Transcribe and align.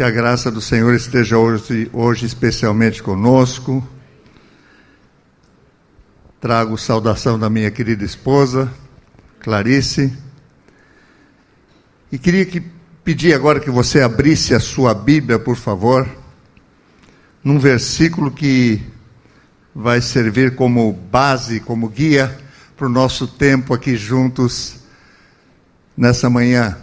Que 0.00 0.04
a 0.04 0.10
graça 0.10 0.50
do 0.50 0.62
Senhor 0.62 0.94
esteja 0.94 1.36
hoje, 1.36 1.90
hoje 1.92 2.24
especialmente 2.24 3.02
conosco. 3.02 3.86
Trago 6.40 6.78
saudação 6.78 7.38
da 7.38 7.50
minha 7.50 7.70
querida 7.70 8.02
esposa, 8.02 8.72
Clarice. 9.40 10.10
E 12.10 12.18
queria 12.18 12.46
que, 12.46 12.62
pedir 13.04 13.34
agora 13.34 13.60
que 13.60 13.68
você 13.68 14.00
abrisse 14.00 14.54
a 14.54 14.58
sua 14.58 14.94
Bíblia, 14.94 15.38
por 15.38 15.56
favor, 15.56 16.08
num 17.44 17.58
versículo 17.58 18.30
que 18.30 18.80
vai 19.74 20.00
servir 20.00 20.54
como 20.54 20.94
base, 20.94 21.60
como 21.60 21.90
guia 21.90 22.34
para 22.74 22.86
o 22.86 22.90
nosso 22.90 23.26
tempo 23.28 23.74
aqui 23.74 23.96
juntos 23.96 24.76
nessa 25.94 26.30
manhã. 26.30 26.78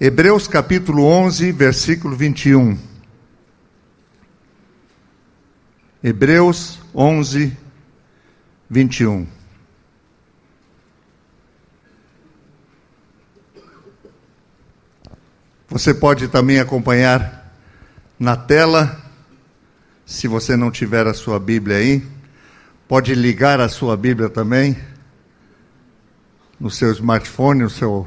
Hebreus 0.00 0.46
capítulo 0.46 1.02
11, 1.02 1.50
versículo 1.50 2.14
21. 2.14 2.78
Hebreus 6.04 6.78
11, 6.94 7.56
21. 8.70 9.26
Você 15.68 15.92
pode 15.92 16.28
também 16.28 16.60
acompanhar 16.60 17.52
na 18.16 18.36
tela, 18.36 19.02
se 20.06 20.28
você 20.28 20.56
não 20.56 20.70
tiver 20.70 21.08
a 21.08 21.14
sua 21.14 21.40
Bíblia 21.40 21.78
aí. 21.78 22.06
Pode 22.86 23.16
ligar 23.16 23.60
a 23.60 23.68
sua 23.68 23.96
Bíblia 23.96 24.28
também 24.28 24.78
no 26.60 26.70
seu 26.70 26.92
smartphone, 26.92 27.62
no 27.62 27.70
seu 27.70 28.06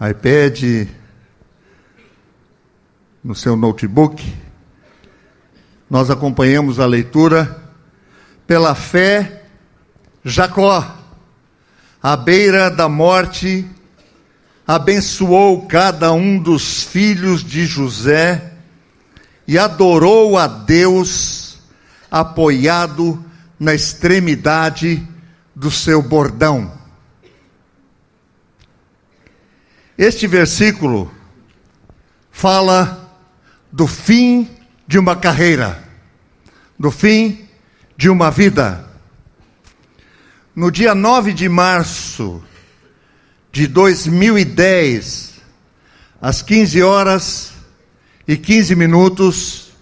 iPad, 0.00 0.88
no 3.24 3.34
seu 3.34 3.56
notebook. 3.56 4.22
Nós 5.88 6.10
acompanhamos 6.10 6.78
a 6.78 6.86
leitura 6.86 7.62
pela 8.46 8.74
fé, 8.74 9.44
Jacó, 10.22 10.96
à 12.02 12.16
beira 12.16 12.70
da 12.70 12.88
morte, 12.88 13.66
abençoou 14.66 15.66
cada 15.66 16.12
um 16.12 16.38
dos 16.38 16.82
filhos 16.82 17.42
de 17.42 17.64
José 17.64 18.52
e 19.48 19.58
adorou 19.58 20.36
a 20.36 20.46
Deus, 20.46 21.58
apoiado 22.10 23.24
na 23.58 23.74
extremidade 23.74 25.06
do 25.54 25.70
seu 25.70 26.02
bordão. 26.02 26.75
Este 29.98 30.26
versículo 30.26 31.10
fala 32.30 33.18
do 33.72 33.86
fim 33.86 34.46
de 34.86 34.98
uma 34.98 35.16
carreira, 35.16 35.82
do 36.78 36.90
fim 36.90 37.48
de 37.96 38.10
uma 38.10 38.30
vida. 38.30 38.84
No 40.54 40.70
dia 40.70 40.94
9 40.94 41.32
de 41.32 41.48
março 41.48 42.44
de 43.50 43.66
2010, 43.66 45.36
às 46.20 46.42
15 46.42 46.82
horas 46.82 47.52
e 48.28 48.36
15 48.36 48.76
minutos, 48.76 49.72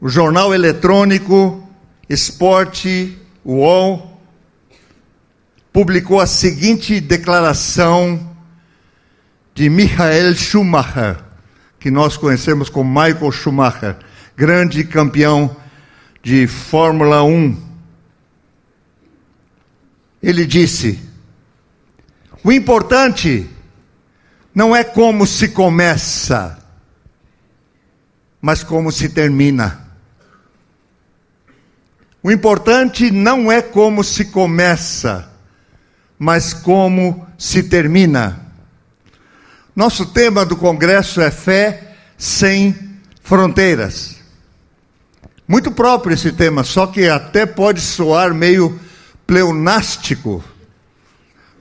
o 0.00 0.08
jornal 0.08 0.54
eletrônico 0.54 1.68
Esporte 2.08 3.18
UOL 3.44 4.20
publicou 5.72 6.20
a 6.20 6.26
seguinte 6.26 7.00
declaração 7.00 8.31
de 9.54 9.68
Michael 9.68 10.34
Schumacher, 10.34 11.18
que 11.78 11.90
nós 11.90 12.16
conhecemos 12.16 12.68
como 12.68 12.88
Michael 12.88 13.32
Schumacher, 13.32 13.96
grande 14.36 14.84
campeão 14.84 15.56
de 16.22 16.46
Fórmula 16.46 17.22
1. 17.22 17.56
Ele 20.22 20.46
disse: 20.46 20.98
O 22.42 22.52
importante 22.52 23.48
não 24.54 24.74
é 24.74 24.84
como 24.84 25.26
se 25.26 25.48
começa, 25.48 26.58
mas 28.40 28.62
como 28.62 28.90
se 28.92 29.08
termina. 29.08 29.80
O 32.22 32.30
importante 32.30 33.10
não 33.10 33.50
é 33.50 33.60
como 33.60 34.04
se 34.04 34.26
começa, 34.26 35.28
mas 36.16 36.54
como 36.54 37.26
se 37.36 37.64
termina. 37.64 38.51
Nosso 39.74 40.04
tema 40.06 40.44
do 40.44 40.54
congresso 40.54 41.20
é 41.20 41.30
fé 41.30 41.94
sem 42.18 42.76
fronteiras. 43.22 44.16
Muito 45.48 45.72
próprio 45.72 46.12
esse 46.12 46.30
tema, 46.32 46.62
só 46.62 46.86
que 46.86 47.08
até 47.08 47.46
pode 47.46 47.80
soar 47.80 48.34
meio 48.34 48.78
pleonástico, 49.26 50.44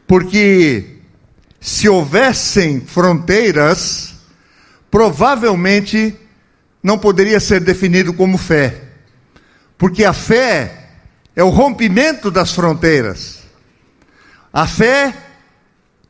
porque 0.05 0.97
se 1.59 1.87
houvessem 1.87 2.81
fronteiras, 2.81 4.15
provavelmente 4.89 6.13
não 6.83 6.97
poderia 6.97 7.39
ser 7.39 7.61
definido 7.61 8.13
como 8.13 8.37
fé, 8.37 8.81
porque 9.77 10.03
a 10.03 10.11
fé 10.11 10.89
é 11.33 11.43
o 11.43 11.49
rompimento 11.49 12.29
das 12.29 12.51
fronteiras. 12.53 13.39
A 14.51 14.67
fé 14.67 15.13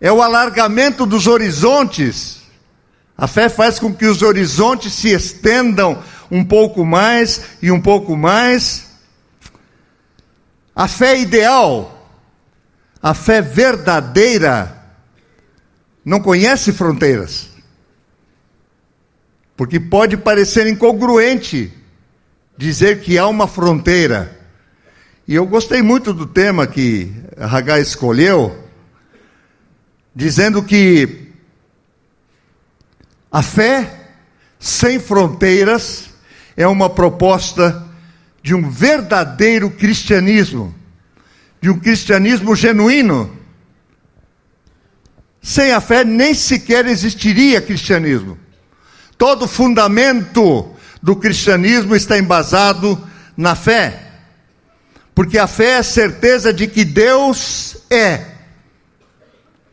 é 0.01 0.11
o 0.11 0.21
alargamento 0.21 1.05
dos 1.05 1.27
horizontes. 1.27 2.41
A 3.15 3.27
fé 3.27 3.47
faz 3.47 3.77
com 3.77 3.93
que 3.93 4.07
os 4.07 4.23
horizontes 4.23 4.93
se 4.93 5.09
estendam 5.09 6.03
um 6.31 6.43
pouco 6.43 6.83
mais 6.83 7.41
e 7.61 7.71
um 7.71 7.79
pouco 7.79 8.17
mais. 8.17 8.87
A 10.75 10.87
fé 10.87 11.19
ideal, 11.19 12.09
a 13.01 13.13
fé 13.13 13.41
verdadeira, 13.41 14.75
não 16.03 16.19
conhece 16.19 16.71
fronteiras. 16.71 17.51
Porque 19.55 19.79
pode 19.79 20.17
parecer 20.17 20.65
incongruente 20.65 21.71
dizer 22.57 23.01
que 23.01 23.19
há 23.19 23.27
uma 23.27 23.47
fronteira. 23.47 24.39
E 25.27 25.35
eu 25.35 25.45
gostei 25.45 25.83
muito 25.83 26.11
do 26.11 26.25
tema 26.25 26.65
que 26.65 27.13
a 27.37 27.45
Hagai 27.45 27.81
escolheu, 27.81 28.60
dizendo 30.15 30.61
que 30.63 31.29
a 33.31 33.41
fé 33.41 34.09
sem 34.59 34.99
fronteiras 34.99 36.09
é 36.55 36.67
uma 36.67 36.89
proposta 36.89 37.87
de 38.43 38.53
um 38.53 38.69
verdadeiro 38.69 39.69
cristianismo, 39.71 40.75
de 41.61 41.69
um 41.69 41.79
cristianismo 41.79 42.55
genuíno. 42.55 43.37
Sem 45.41 45.71
a 45.71 45.81
fé 45.81 46.03
nem 46.03 46.33
sequer 46.33 46.85
existiria 46.85 47.61
cristianismo. 47.61 48.37
Todo 49.17 49.47
fundamento 49.47 50.75
do 51.01 51.15
cristianismo 51.15 51.95
está 51.95 52.17
embasado 52.17 53.01
na 53.35 53.55
fé. 53.55 54.07
Porque 55.15 55.37
a 55.37 55.47
fé 55.47 55.79
é 55.79 55.83
certeza 55.83 56.53
de 56.53 56.67
que 56.67 56.83
Deus 56.83 57.77
é 57.89 58.30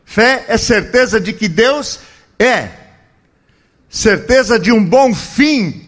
Fé 0.09 0.45
é 0.47 0.57
certeza 0.57 1.21
de 1.21 1.31
que 1.31 1.47
Deus 1.47 1.99
é, 2.39 2.69
certeza 3.87 4.57
de 4.57 4.71
um 4.71 4.83
bom 4.83 5.13
fim, 5.13 5.87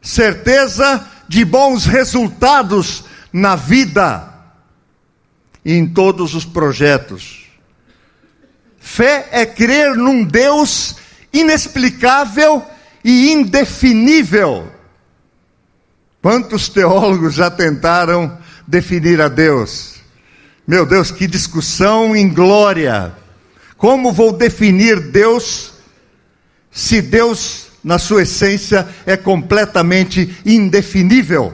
certeza 0.00 1.06
de 1.28 1.44
bons 1.44 1.84
resultados 1.84 3.04
na 3.30 3.54
vida 3.54 4.32
e 5.62 5.74
em 5.74 5.86
todos 5.86 6.34
os 6.34 6.46
projetos. 6.46 7.50
Fé 8.80 9.28
é 9.30 9.44
crer 9.44 9.94
num 9.94 10.24
Deus 10.24 10.96
inexplicável 11.34 12.64
e 13.04 13.30
indefinível. 13.30 14.72
Quantos 16.22 16.70
teólogos 16.70 17.34
já 17.34 17.50
tentaram 17.50 18.38
definir 18.66 19.20
a 19.20 19.28
Deus? 19.28 20.01
Meu 20.66 20.86
Deus, 20.86 21.10
que 21.10 21.26
discussão 21.26 22.14
em 22.14 22.32
glória! 22.32 23.14
Como 23.76 24.12
vou 24.12 24.32
definir 24.32 25.10
Deus 25.10 25.72
se 26.70 27.02
Deus, 27.02 27.66
na 27.82 27.98
sua 27.98 28.22
essência, 28.22 28.88
é 29.04 29.16
completamente 29.16 30.38
indefinível? 30.46 31.52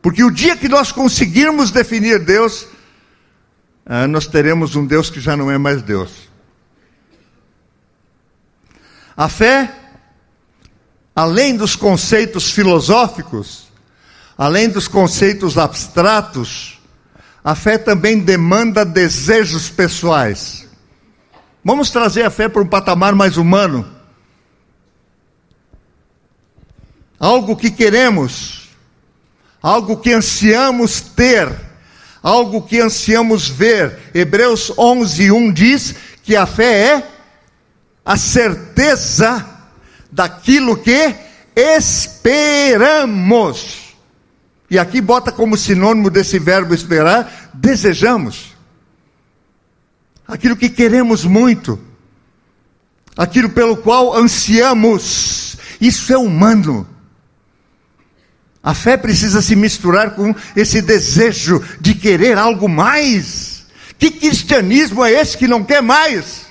Porque 0.00 0.22
o 0.22 0.30
dia 0.30 0.56
que 0.56 0.68
nós 0.68 0.92
conseguirmos 0.92 1.72
definir 1.72 2.20
Deus, 2.20 2.68
ah, 3.84 4.06
nós 4.06 4.26
teremos 4.26 4.76
um 4.76 4.86
Deus 4.86 5.10
que 5.10 5.20
já 5.20 5.36
não 5.36 5.50
é 5.50 5.58
mais 5.58 5.82
Deus. 5.82 6.28
A 9.16 9.28
fé, 9.28 9.74
além 11.14 11.56
dos 11.56 11.74
conceitos 11.74 12.52
filosóficos, 12.52 13.66
além 14.36 14.68
dos 14.68 14.86
conceitos 14.86 15.58
abstratos, 15.58 16.77
a 17.48 17.54
fé 17.54 17.78
também 17.78 18.18
demanda 18.18 18.84
desejos 18.84 19.70
pessoais. 19.70 20.68
Vamos 21.64 21.88
trazer 21.88 22.22
a 22.24 22.30
fé 22.30 22.46
para 22.46 22.60
um 22.60 22.66
patamar 22.66 23.14
mais 23.14 23.38
humano. 23.38 23.90
Algo 27.18 27.56
que 27.56 27.70
queremos, 27.70 28.68
algo 29.62 29.96
que 29.96 30.12
ansiamos 30.12 31.00
ter, 31.00 31.50
algo 32.22 32.60
que 32.60 32.82
ansiamos 32.82 33.48
ver. 33.48 33.98
Hebreus 34.12 34.70
11, 34.76 35.30
1 35.30 35.50
diz 35.50 35.94
que 36.22 36.36
a 36.36 36.44
fé 36.44 36.96
é 36.96 37.02
a 38.04 38.18
certeza 38.18 39.48
daquilo 40.12 40.76
que 40.76 41.14
esperamos. 41.56 42.68
E 44.70 44.78
aqui 44.78 45.00
bota 45.00 45.32
como 45.32 45.56
sinônimo 45.56 46.10
desse 46.10 46.38
verbo 46.38 46.74
esperar, 46.74 47.50
desejamos. 47.54 48.54
Aquilo 50.26 50.56
que 50.56 50.68
queremos 50.68 51.24
muito. 51.24 51.80
Aquilo 53.16 53.48
pelo 53.48 53.78
qual 53.78 54.14
ansiamos. 54.14 55.56
Isso 55.80 56.12
é 56.12 56.18
humano. 56.18 56.86
A 58.62 58.74
fé 58.74 58.96
precisa 58.98 59.40
se 59.40 59.56
misturar 59.56 60.14
com 60.14 60.34
esse 60.54 60.82
desejo 60.82 61.64
de 61.80 61.94
querer 61.94 62.36
algo 62.36 62.68
mais. 62.68 63.66
Que 63.98 64.10
cristianismo 64.10 65.02
é 65.02 65.12
esse 65.12 65.38
que 65.38 65.48
não 65.48 65.64
quer 65.64 65.80
mais? 65.80 66.46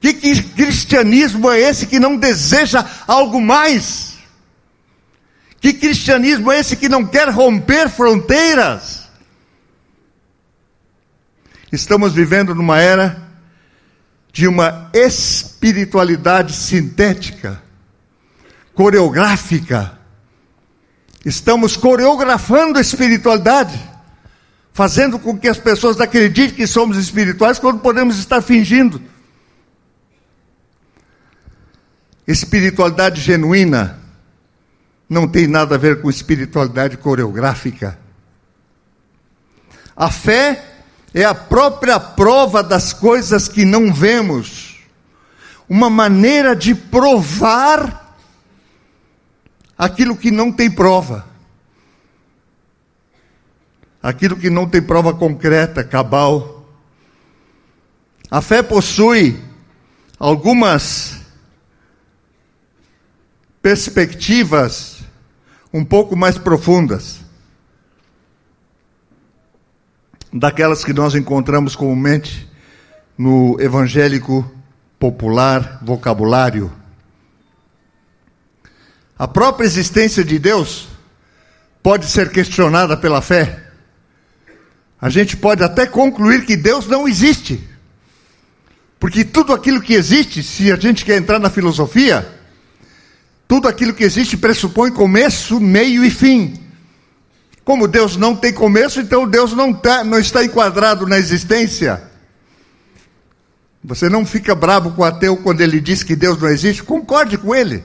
Que 0.00 0.14
cristianismo 0.14 1.50
é 1.50 1.60
esse 1.60 1.86
que 1.86 1.98
não 1.98 2.16
deseja 2.16 2.84
algo 3.06 3.40
mais? 3.40 4.09
Que 5.60 5.74
cristianismo 5.74 6.50
é 6.50 6.58
esse 6.58 6.74
que 6.74 6.88
não 6.88 7.06
quer 7.06 7.28
romper 7.28 7.90
fronteiras? 7.90 9.10
Estamos 11.70 12.14
vivendo 12.14 12.54
numa 12.54 12.80
era 12.80 13.28
de 14.32 14.48
uma 14.48 14.90
espiritualidade 14.94 16.54
sintética, 16.54 17.62
coreográfica. 18.74 19.98
Estamos 21.26 21.76
coreografando 21.76 22.78
a 22.78 22.80
espiritualidade, 22.80 23.78
fazendo 24.72 25.18
com 25.18 25.38
que 25.38 25.46
as 25.46 25.58
pessoas 25.58 26.00
acreditem 26.00 26.56
que 26.56 26.66
somos 26.66 26.96
espirituais 26.96 27.58
quando 27.58 27.80
podemos 27.80 28.18
estar 28.18 28.40
fingindo. 28.40 29.02
Espiritualidade 32.26 33.20
genuína 33.20 33.99
não 35.10 35.26
tem 35.26 35.48
nada 35.48 35.74
a 35.74 35.78
ver 35.78 36.00
com 36.00 36.08
espiritualidade 36.08 36.96
coreográfica. 36.96 37.98
A 39.96 40.08
fé 40.08 40.64
é 41.12 41.24
a 41.24 41.34
própria 41.34 41.98
prova 41.98 42.62
das 42.62 42.92
coisas 42.92 43.48
que 43.48 43.64
não 43.64 43.92
vemos, 43.92 44.78
uma 45.68 45.90
maneira 45.90 46.54
de 46.54 46.76
provar 46.76 48.16
aquilo 49.76 50.16
que 50.16 50.30
não 50.30 50.52
tem 50.52 50.70
prova, 50.70 51.26
aquilo 54.00 54.36
que 54.36 54.48
não 54.48 54.68
tem 54.68 54.80
prova 54.80 55.12
concreta, 55.12 55.82
cabal. 55.82 56.64
A 58.30 58.40
fé 58.40 58.62
possui 58.62 59.42
algumas 60.20 61.20
perspectivas 63.60 64.89
um 65.72 65.84
pouco 65.84 66.16
mais 66.16 66.36
profundas 66.36 67.20
daquelas 70.32 70.84
que 70.84 70.92
nós 70.92 71.14
encontramos 71.14 71.74
comumente 71.74 72.48
no 73.16 73.60
evangélico 73.60 74.50
popular 74.98 75.78
vocabulário. 75.82 76.72
A 79.18 79.28
própria 79.28 79.66
existência 79.66 80.24
de 80.24 80.38
Deus 80.38 80.88
pode 81.82 82.06
ser 82.06 82.30
questionada 82.30 82.96
pela 82.96 83.20
fé. 83.20 83.66
A 85.00 85.08
gente 85.08 85.36
pode 85.36 85.62
até 85.62 85.86
concluir 85.86 86.44
que 86.44 86.56
Deus 86.56 86.86
não 86.86 87.08
existe. 87.08 87.68
Porque 88.98 89.24
tudo 89.24 89.52
aquilo 89.52 89.80
que 89.80 89.94
existe, 89.94 90.42
se 90.42 90.70
a 90.70 90.76
gente 90.76 91.04
quer 91.04 91.16
entrar 91.16 91.38
na 91.38 91.48
filosofia, 91.48 92.39
tudo 93.50 93.66
aquilo 93.66 93.92
que 93.92 94.04
existe 94.04 94.36
pressupõe 94.36 94.92
começo, 94.92 95.58
meio 95.58 96.04
e 96.04 96.08
fim. 96.08 96.54
Como 97.64 97.88
Deus 97.88 98.16
não 98.16 98.36
tem 98.36 98.52
começo, 98.52 99.00
então 99.00 99.28
Deus 99.28 99.52
não, 99.54 99.74
tá, 99.74 100.04
não 100.04 100.20
está 100.20 100.44
enquadrado 100.44 101.04
na 101.04 101.18
existência. 101.18 102.00
Você 103.82 104.08
não 104.08 104.24
fica 104.24 104.54
bravo 104.54 104.92
com 104.92 105.02
o 105.02 105.04
ateu 105.04 105.36
quando 105.36 105.62
ele 105.62 105.80
diz 105.80 106.04
que 106.04 106.14
Deus 106.14 106.40
não 106.40 106.48
existe, 106.48 106.84
concorde 106.84 107.36
com 107.36 107.52
ele. 107.52 107.82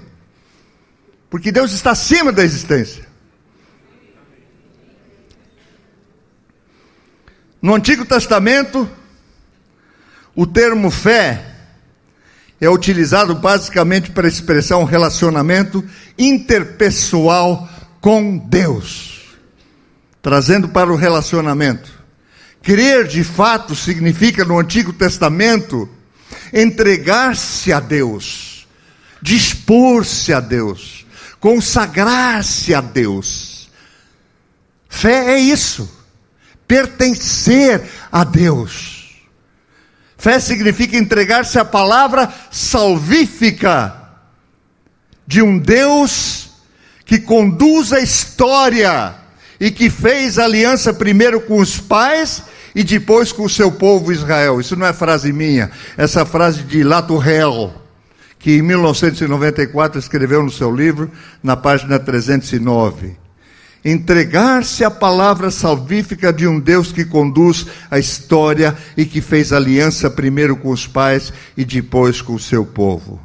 Porque 1.32 1.52
Deus 1.52 1.72
está 1.72 1.90
acima 1.90 2.32
da 2.32 2.44
existência. 2.44 3.08
No 7.60 7.74
Antigo 7.74 8.06
Testamento, 8.06 8.88
o 10.36 10.46
termo 10.46 10.92
fé 10.92 11.55
é 12.60 12.70
utilizado 12.70 13.36
basicamente 13.36 14.12
para 14.12 14.28
expressar 14.28 14.78
um 14.78 14.84
relacionamento 14.86 15.84
interpessoal 16.18 17.70
com 18.00 18.38
Deus, 18.38 19.36
trazendo 20.22 20.70
para 20.70 20.92
o 20.92 20.96
relacionamento. 20.96 21.92
Crer 22.62 23.08
de 23.08 23.24
fato 23.24 23.76
significa 23.76 24.46
no 24.46 24.58
Antigo 24.58 24.94
Testamento 24.94 25.90
entregar-se 26.54 27.74
a 27.74 27.80
Deus, 27.80 28.68
dispor-se 29.22 30.34
a 30.34 30.40
Deus, 30.40 31.06
consagrar-se 31.40 32.74
a 32.74 32.82
Deus. 32.82 33.70
Fé 34.88 35.34
é 35.34 35.40
isso, 35.40 35.90
pertencer 36.68 37.84
a 38.12 38.24
Deus. 38.24 38.95
Fé 40.26 40.40
significa 40.40 40.98
entregar-se 40.98 41.60
à 41.60 41.64
palavra 41.64 42.34
salvífica 42.50 43.96
de 45.28 45.40
um 45.40 45.60
Deus 45.60 46.50
que 47.06 47.20
conduz 47.20 47.94
a 47.94 48.00
história 48.00 49.14
e 49.60 49.70
que 49.70 49.88
fez 49.88 50.40
aliança 50.40 50.92
primeiro 50.92 51.42
com 51.42 51.60
os 51.60 51.80
pais 51.80 52.42
e 52.74 52.84
depois 52.84 53.32
com 53.32 53.44
o 53.44 53.50
seu 53.50 53.72
povo 53.72 54.12
Israel. 54.12 54.60
Isso 54.60 54.76
não 54.76 54.88
é 54.88 54.94
frase 54.94 55.32
minha, 55.32 55.70
essa 55.96 56.26
frase 56.26 56.64
de 56.64 56.84
Latourelle, 56.84 57.74
que 58.40 58.58
em 58.58 58.64
1994 58.64 60.00
escreveu 60.00 60.42
no 60.42 60.50
seu 60.50 60.76
livro, 60.76 61.12
na 61.44 61.56
página 61.56 62.00
309 62.00 63.25
entregar-se 63.86 64.84
à 64.84 64.90
palavra 64.90 65.52
salvífica 65.52 66.34
de 66.34 66.48
um 66.48 66.60
Deus 66.60 66.92
que 66.92 67.06
conduz 67.06 67.68
a 67.92 68.00
história 68.00 68.76
e 68.98 69.06
que 69.06 69.22
fez 69.22 69.54
aliança 69.54 70.10
primeiro 70.10 70.58
com 70.58 70.72
os 70.72 70.88
pais 70.88 71.32
e 71.56 71.64
depois 71.64 72.20
com 72.20 72.34
o 72.34 72.40
seu 72.40 72.66
povo. 72.66 73.22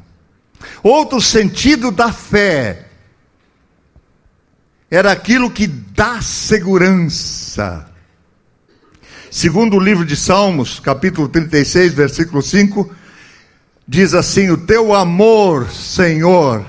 Outro 0.82 1.18
sentido 1.18 1.90
da 1.90 2.12
fé 2.12 2.88
era 4.90 5.10
aquilo 5.10 5.50
que 5.50 5.66
dá 5.66 6.20
segurança. 6.20 7.88
Segundo 9.30 9.76
o 9.76 9.80
livro 9.80 10.04
de 10.04 10.16
Salmos, 10.16 10.78
capítulo 10.78 11.26
36, 11.28 11.94
versículo 11.94 12.42
5, 12.42 12.94
diz 13.88 14.12
assim: 14.12 14.50
O 14.50 14.58
teu 14.58 14.92
amor, 14.92 15.70
Senhor, 15.70 16.66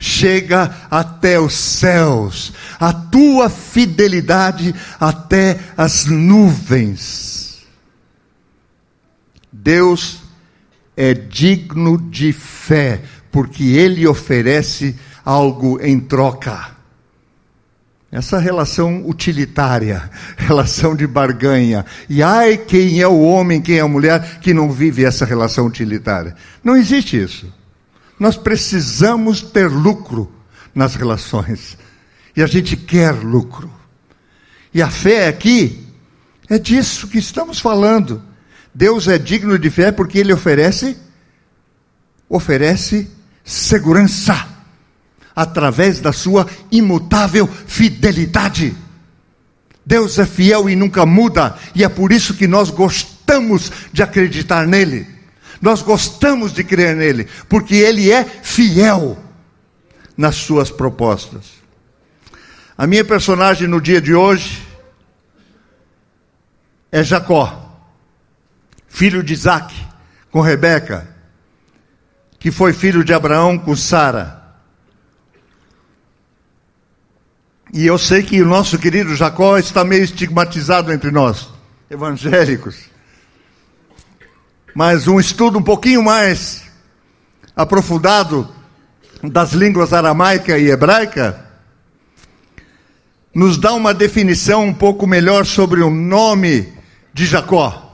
chega 0.00 0.74
até 0.90 1.38
os 1.38 1.52
céus, 1.52 2.54
a 2.80 2.90
tua 2.90 3.50
fidelidade 3.50 4.74
até 4.98 5.60
as 5.76 6.06
nuvens. 6.06 7.58
Deus 9.52 10.22
é 10.96 11.12
digno 11.12 11.98
de 11.98 12.32
fé, 12.32 13.02
porque 13.30 13.62
Ele 13.62 14.06
oferece 14.06 14.96
algo 15.22 15.78
em 15.82 16.00
troca. 16.00 16.70
Essa 18.10 18.38
relação 18.38 19.06
utilitária, 19.06 20.10
relação 20.36 20.96
de 20.96 21.06
barganha. 21.06 21.84
E 22.08 22.22
ai, 22.22 22.56
quem 22.56 23.00
é 23.00 23.06
o 23.06 23.20
homem, 23.20 23.60
quem 23.60 23.76
é 23.76 23.80
a 23.82 23.88
mulher 23.88 24.40
que 24.40 24.54
não 24.54 24.72
vive 24.72 25.04
essa 25.04 25.26
relação 25.26 25.66
utilitária? 25.66 26.34
Não 26.64 26.74
existe 26.74 27.22
isso. 27.22 27.59
Nós 28.20 28.36
precisamos 28.36 29.40
ter 29.40 29.70
lucro 29.70 30.30
nas 30.74 30.94
relações. 30.94 31.78
E 32.36 32.42
a 32.42 32.46
gente 32.46 32.76
quer 32.76 33.12
lucro. 33.12 33.72
E 34.74 34.82
a 34.82 34.90
fé 34.90 35.26
aqui 35.26 35.86
é 36.48 36.58
disso 36.58 37.08
que 37.08 37.18
estamos 37.18 37.58
falando. 37.58 38.22
Deus 38.74 39.08
é 39.08 39.18
digno 39.18 39.58
de 39.58 39.70
fé 39.70 39.90
porque 39.90 40.18
ele 40.18 40.32
oferece 40.32 40.96
oferece 42.28 43.10
segurança 43.42 44.46
através 45.34 46.00
da 46.00 46.12
sua 46.12 46.46
imutável 46.70 47.48
fidelidade. 47.48 48.76
Deus 49.84 50.18
é 50.18 50.26
fiel 50.26 50.68
e 50.68 50.76
nunca 50.76 51.04
muda, 51.04 51.56
e 51.74 51.82
é 51.82 51.88
por 51.88 52.12
isso 52.12 52.34
que 52.34 52.46
nós 52.46 52.70
gostamos 52.70 53.72
de 53.92 54.02
acreditar 54.02 54.66
nele. 54.66 55.19
Nós 55.60 55.82
gostamos 55.82 56.52
de 56.52 56.64
crer 56.64 56.96
nele, 56.96 57.28
porque 57.48 57.74
ele 57.74 58.10
é 58.10 58.24
fiel 58.24 59.18
nas 60.16 60.36
suas 60.36 60.70
propostas. 60.70 61.60
A 62.76 62.86
minha 62.86 63.04
personagem 63.04 63.68
no 63.68 63.80
dia 63.80 64.00
de 64.00 64.14
hoje 64.14 64.66
é 66.90 67.04
Jacó, 67.04 67.78
filho 68.88 69.22
de 69.22 69.34
Isaac 69.34 69.74
com 70.30 70.40
Rebeca, 70.40 71.08
que 72.38 72.50
foi 72.50 72.72
filho 72.72 73.04
de 73.04 73.12
Abraão 73.12 73.58
com 73.58 73.76
Sara. 73.76 74.40
E 77.72 77.86
eu 77.86 77.98
sei 77.98 78.22
que 78.22 78.42
o 78.42 78.46
nosso 78.46 78.78
querido 78.78 79.14
Jacó 79.14 79.58
está 79.58 79.84
meio 79.84 80.02
estigmatizado 80.02 80.92
entre 80.92 81.10
nós, 81.10 81.48
evangélicos. 81.88 82.89
Mas 84.74 85.08
um 85.08 85.18
estudo 85.18 85.58
um 85.58 85.62
pouquinho 85.62 86.02
mais 86.02 86.62
aprofundado 87.56 88.48
das 89.22 89.52
línguas 89.52 89.92
aramaica 89.92 90.58
e 90.58 90.70
hebraica 90.70 91.44
nos 93.34 93.56
dá 93.56 93.72
uma 93.74 93.94
definição 93.94 94.64
um 94.64 94.74
pouco 94.74 95.06
melhor 95.06 95.46
sobre 95.46 95.82
o 95.82 95.90
nome 95.90 96.72
de 97.12 97.26
Jacó. 97.26 97.86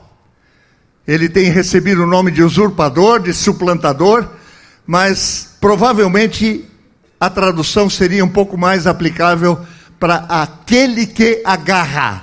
Ele 1.06 1.28
tem 1.28 1.50
recebido 1.50 2.02
o 2.02 2.06
nome 2.06 2.30
de 2.30 2.42
usurpador, 2.42 3.20
de 3.20 3.32
suplantador, 3.32 4.28
mas 4.86 5.56
provavelmente 5.60 6.64
a 7.20 7.30
tradução 7.30 7.88
seria 7.88 8.24
um 8.24 8.28
pouco 8.28 8.56
mais 8.56 8.86
aplicável 8.86 9.58
para 10.00 10.26
aquele 10.28 11.06
que 11.06 11.42
agarra. 11.44 12.22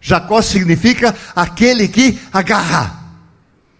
Jacó 0.00 0.40
significa 0.40 1.14
aquele 1.34 1.88
que 1.88 2.18
agarra. 2.32 2.97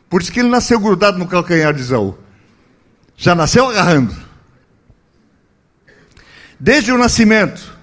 Por 0.08 0.22
isso 0.22 0.32
que 0.32 0.40
ele 0.40 0.48
nasceu 0.48 0.80
grudado 0.80 1.18
no 1.18 1.26
calcanhar 1.26 1.72
de 1.74 1.80
Isaú. 1.80 2.16
Já 3.16 3.34
nasceu 3.34 3.68
agarrando. 3.68 4.14
Desde 6.58 6.90
o 6.90 6.98
nascimento, 6.98 7.76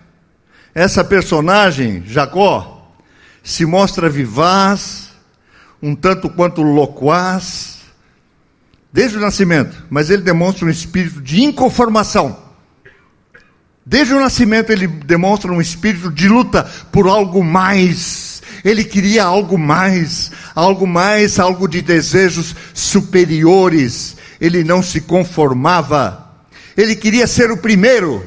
essa 0.74 1.04
personagem, 1.04 2.04
Jacó, 2.06 2.92
se 3.44 3.66
mostra 3.66 4.10
vivaz, 4.10 5.10
um 5.82 5.96
tanto 5.96 6.30
quanto 6.30 6.62
loquaz, 6.62 7.76
desde 8.92 9.18
o 9.18 9.22
nascimento, 9.22 9.86
mas 9.90 10.10
ele 10.10 10.22
demonstra 10.22 10.66
um 10.66 10.70
espírito 10.70 11.22
de 11.22 11.44
inconformação. 11.44 12.46
Desde 13.86 14.14
o 14.14 14.20
nascimento 14.20 14.72
ele 14.72 14.88
demonstra 14.88 15.52
um 15.52 15.62
espírito 15.62 16.12
de 16.12 16.28
luta 16.28 16.64
por 16.92 17.08
algo 17.08 17.44
mais. 17.44 18.42
Ele 18.64 18.84
queria 18.84 19.24
algo 19.24 19.60
mais, 19.60 20.32
algo 20.56 20.88
mais, 20.88 21.38
algo 21.38 21.68
de 21.68 21.82
desejos 21.82 22.56
superiores. 22.74 24.16
Ele 24.40 24.64
não 24.64 24.82
se 24.82 25.02
conformava. 25.02 26.34
Ele 26.78 26.96
queria 26.96 27.28
ser 27.28 27.52
o 27.52 27.58
primeiro. 27.58 28.26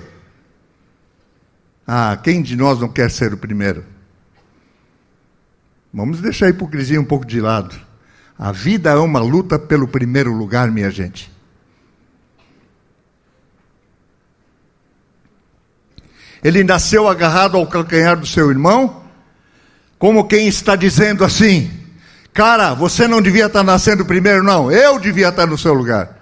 Ah, 1.87 2.19
quem 2.23 2.43
de 2.43 2.55
nós 2.55 2.79
não 2.79 2.89
quer 2.89 3.11
ser 3.11 3.33
o 3.33 3.39
primeiro? 3.39 3.85
Vamos 5.93 6.21
deixar 6.21 6.47
a 6.47 6.51
hipocrisia 6.51 7.01
um 7.01 7.05
pouco 7.05 7.25
de 7.25 7.41
lado. 7.41 7.75
A 8.39 8.53
vida 8.53 8.91
é 8.91 8.97
uma 8.97 9.21
luta 9.21 9.59
pelo 9.59 9.89
primeiro 9.89 10.33
lugar, 10.33 10.71
minha 10.71 10.91
gente. 10.91 11.33
Ele 16.45 16.63
nasceu 16.63 17.09
agarrado 17.09 17.57
ao 17.57 17.67
calcanhar 17.67 18.17
do 18.17 18.27
seu 18.27 18.51
irmão, 18.51 19.03
como 19.99 20.29
quem 20.29 20.47
está 20.47 20.77
dizendo 20.77 21.25
assim: 21.25 21.78
Cara, 22.33 22.75
você 22.75 23.09
não 23.09 23.21
devia 23.21 23.47
estar 23.47 23.63
nascendo 23.63 24.05
primeiro, 24.05 24.43
não, 24.43 24.71
eu 24.71 24.99
devia 24.99 25.29
estar 25.29 25.47
no 25.47 25.59
seu 25.59 25.75
lugar. 25.75 26.17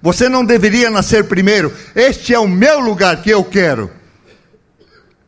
Você 0.00 0.28
não 0.28 0.44
deveria 0.44 0.90
nascer 0.90 1.24
primeiro, 1.24 1.72
este 1.94 2.32
é 2.32 2.38
o 2.38 2.48
meu 2.48 2.78
lugar 2.80 3.20
que 3.22 3.30
eu 3.30 3.44
quero. 3.44 3.90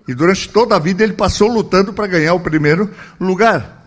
E 0.07 0.15
durante 0.15 0.49
toda 0.49 0.77
a 0.77 0.79
vida 0.79 1.05
ele 1.05 1.13
passou 1.13 1.49
lutando 1.49 1.93
para 1.93 2.07
ganhar 2.07 2.35
o 2.35 2.41
primeiro 2.41 2.91
lugar. 3.21 3.85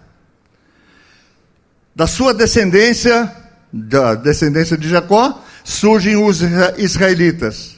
Da 1.95 2.07
sua 2.07 2.33
descendência, 2.33 3.31
da 3.71 4.15
descendência 4.15 4.77
de 4.77 4.89
Jacó, 4.89 5.43
surgem 5.63 6.15
os 6.15 6.41
israelitas. 6.77 7.75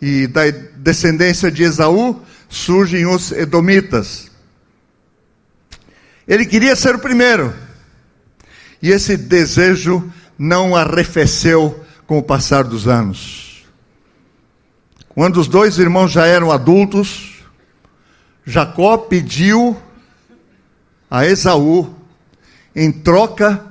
E 0.00 0.26
da 0.26 0.42
descendência 0.76 1.50
de 1.50 1.62
Esaú 1.62 2.22
surgem 2.48 3.06
os 3.06 3.30
edomitas. 3.32 4.29
Ele 6.30 6.46
queria 6.46 6.76
ser 6.76 6.94
o 6.94 7.00
primeiro. 7.00 7.52
E 8.80 8.88
esse 8.90 9.16
desejo 9.16 10.12
não 10.38 10.76
arrefeceu 10.76 11.84
com 12.06 12.18
o 12.18 12.22
passar 12.22 12.62
dos 12.62 12.86
anos. 12.86 13.66
Quando 15.08 15.40
os 15.40 15.48
dois 15.48 15.76
irmãos 15.78 16.12
já 16.12 16.26
eram 16.26 16.52
adultos, 16.52 17.42
Jacó 18.46 18.96
pediu 18.96 19.76
a 21.10 21.26
Esaú, 21.26 21.92
em 22.76 22.92
troca 22.92 23.66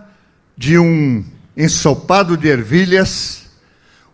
de 0.57 0.77
um 0.77 1.23
ensopado 1.55 2.35
de 2.35 2.49
ervilhas, 2.49 3.49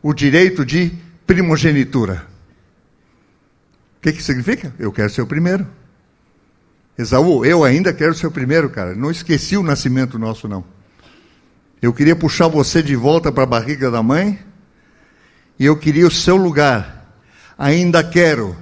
o 0.03 0.13
direito 0.13 0.63
de 0.63 0.91
primogenitura. 1.25 2.27
O 3.97 4.01
que, 4.01 4.13
que 4.13 4.21
significa? 4.21 4.71
Eu 4.77 4.91
quero 4.91 5.09
ser 5.09 5.23
o 5.23 5.27
primeiro. 5.27 5.67
Esaú, 6.97 7.43
eu 7.43 7.63
ainda 7.63 7.93
quero 7.93 8.13
ser 8.13 8.27
o 8.27 8.31
primeiro, 8.31 8.69
cara. 8.69 8.95
Não 8.95 9.11
esqueci 9.11 9.57
o 9.57 9.63
nascimento 9.63 10.17
nosso, 10.17 10.47
não. 10.47 10.63
Eu 11.81 11.93
queria 11.93 12.15
puxar 12.15 12.47
você 12.47 12.81
de 12.81 12.95
volta 12.95 13.31
para 13.31 13.43
a 13.43 13.47
barriga 13.47 13.91
da 13.91 14.01
mãe, 14.01 14.39
e 15.59 15.65
eu 15.65 15.75
queria 15.77 16.07
o 16.07 16.11
seu 16.11 16.37
lugar. 16.37 17.13
Ainda 17.57 18.03
quero. 18.03 18.55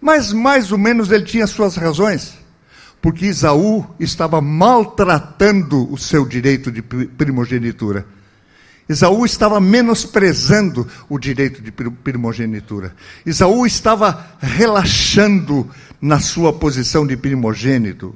Mas 0.00 0.32
mais 0.32 0.70
ou 0.72 0.78
menos 0.78 1.10
ele 1.10 1.24
tinha 1.24 1.46
suas 1.46 1.76
razões, 1.76 2.34
porque 3.00 3.26
Isaú 3.26 3.86
estava 3.98 4.40
maltratando 4.40 5.90
o 5.92 5.96
seu 5.96 6.26
direito 6.26 6.70
de 6.70 6.82
primogenitura. 6.82 8.04
Isaú 8.88 9.24
estava 9.24 9.60
menosprezando 9.60 10.86
o 11.08 11.18
direito 11.18 11.62
de 11.62 11.72
primogenitura. 11.72 12.94
Isaú 13.24 13.64
estava 13.64 14.36
relaxando 14.40 15.70
na 16.04 16.20
sua 16.20 16.52
posição 16.52 17.06
de 17.06 17.16
primogênito. 17.16 18.14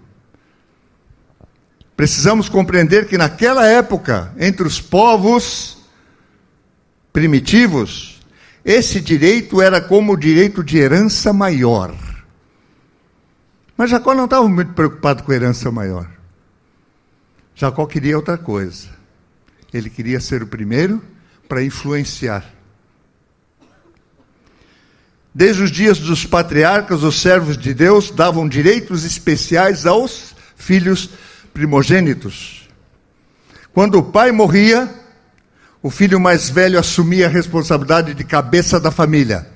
Precisamos 1.97 2.47
compreender 2.47 3.09
que 3.09 3.17
naquela 3.17 3.67
época, 3.67 4.31
entre 4.39 4.67
os 4.67 4.79
povos 4.79 5.79
primitivos, 7.11 8.21
esse 8.63 9.01
direito 9.01 9.63
era 9.63 9.81
como 9.81 10.13
o 10.13 10.17
direito 10.19 10.63
de 10.63 10.77
herança 10.77 11.33
maior. 11.33 11.97
Mas 13.75 13.89
Jacó 13.89 14.15
não 14.15 14.27
estava 14.27 14.47
muito 14.47 14.75
preocupado 14.75 15.23
com 15.23 15.33
herança 15.33 15.73
maior. 15.73 16.11
Jacó 17.55 17.87
queria 17.87 18.19
outra 18.19 18.37
coisa. 18.37 18.89
Ele 19.73 19.89
queria 19.89 20.21
ser 20.21 20.43
o 20.43 20.47
primeiro 20.47 21.03
para 21.49 21.65
influenciar. 21.65 22.45
Desde 25.35 25.63
os 25.63 25.71
dias 25.71 25.99
dos 25.99 26.25
patriarcas, 26.25 27.03
os 27.03 27.21
servos 27.21 27.57
de 27.57 27.75
Deus 27.75 28.11
davam 28.11 28.49
direitos 28.49 29.05
especiais 29.05 29.87
aos 29.87 30.35
filhos 30.57 31.11
primogênitos. 31.53 32.69
Quando 33.73 33.99
o 33.99 34.03
pai 34.03 34.33
morria, 34.33 34.89
o 35.83 35.91
filho 35.91 36.19
mais 36.19 36.51
velho 36.51 36.79
assumia 36.79 37.27
a 37.27 37.31
responsabilidade 37.31 38.15
de 38.15 38.25
cabeça 38.25 38.81
da 38.81 38.91
família. 38.91 39.47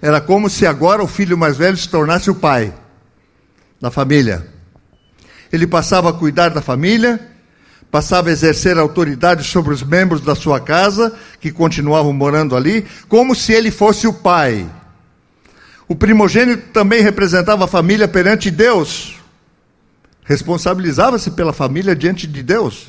Era 0.00 0.20
como 0.20 0.48
se 0.48 0.66
agora 0.66 1.02
o 1.02 1.06
filho 1.06 1.36
mais 1.36 1.56
velho 1.56 1.76
se 1.76 1.88
tornasse 1.88 2.30
o 2.30 2.34
pai 2.34 2.72
da 3.80 3.90
família. 3.90 4.46
Ele 5.52 5.66
passava 5.66 6.10
a 6.10 6.12
cuidar 6.12 6.48
da 6.50 6.62
família, 6.62 7.20
passava 7.90 8.28
a 8.28 8.32
exercer 8.32 8.78
autoridade 8.78 9.44
sobre 9.44 9.72
os 9.72 9.82
membros 9.82 10.20
da 10.20 10.34
sua 10.34 10.60
casa, 10.60 11.14
que 11.40 11.50
continuavam 11.52 12.12
morando 12.12 12.56
ali, 12.56 12.86
como 13.08 13.34
se 13.34 13.52
ele 13.52 13.70
fosse 13.70 14.06
o 14.06 14.12
pai. 14.12 14.66
O 15.88 15.94
primogênito 15.94 16.70
também 16.72 17.00
representava 17.00 17.64
a 17.64 17.68
família 17.68 18.08
perante 18.08 18.50
Deus. 18.50 19.14
Responsabilizava-se 20.24 21.30
pela 21.30 21.52
família 21.52 21.94
diante 21.94 22.26
de 22.26 22.42
Deus. 22.42 22.88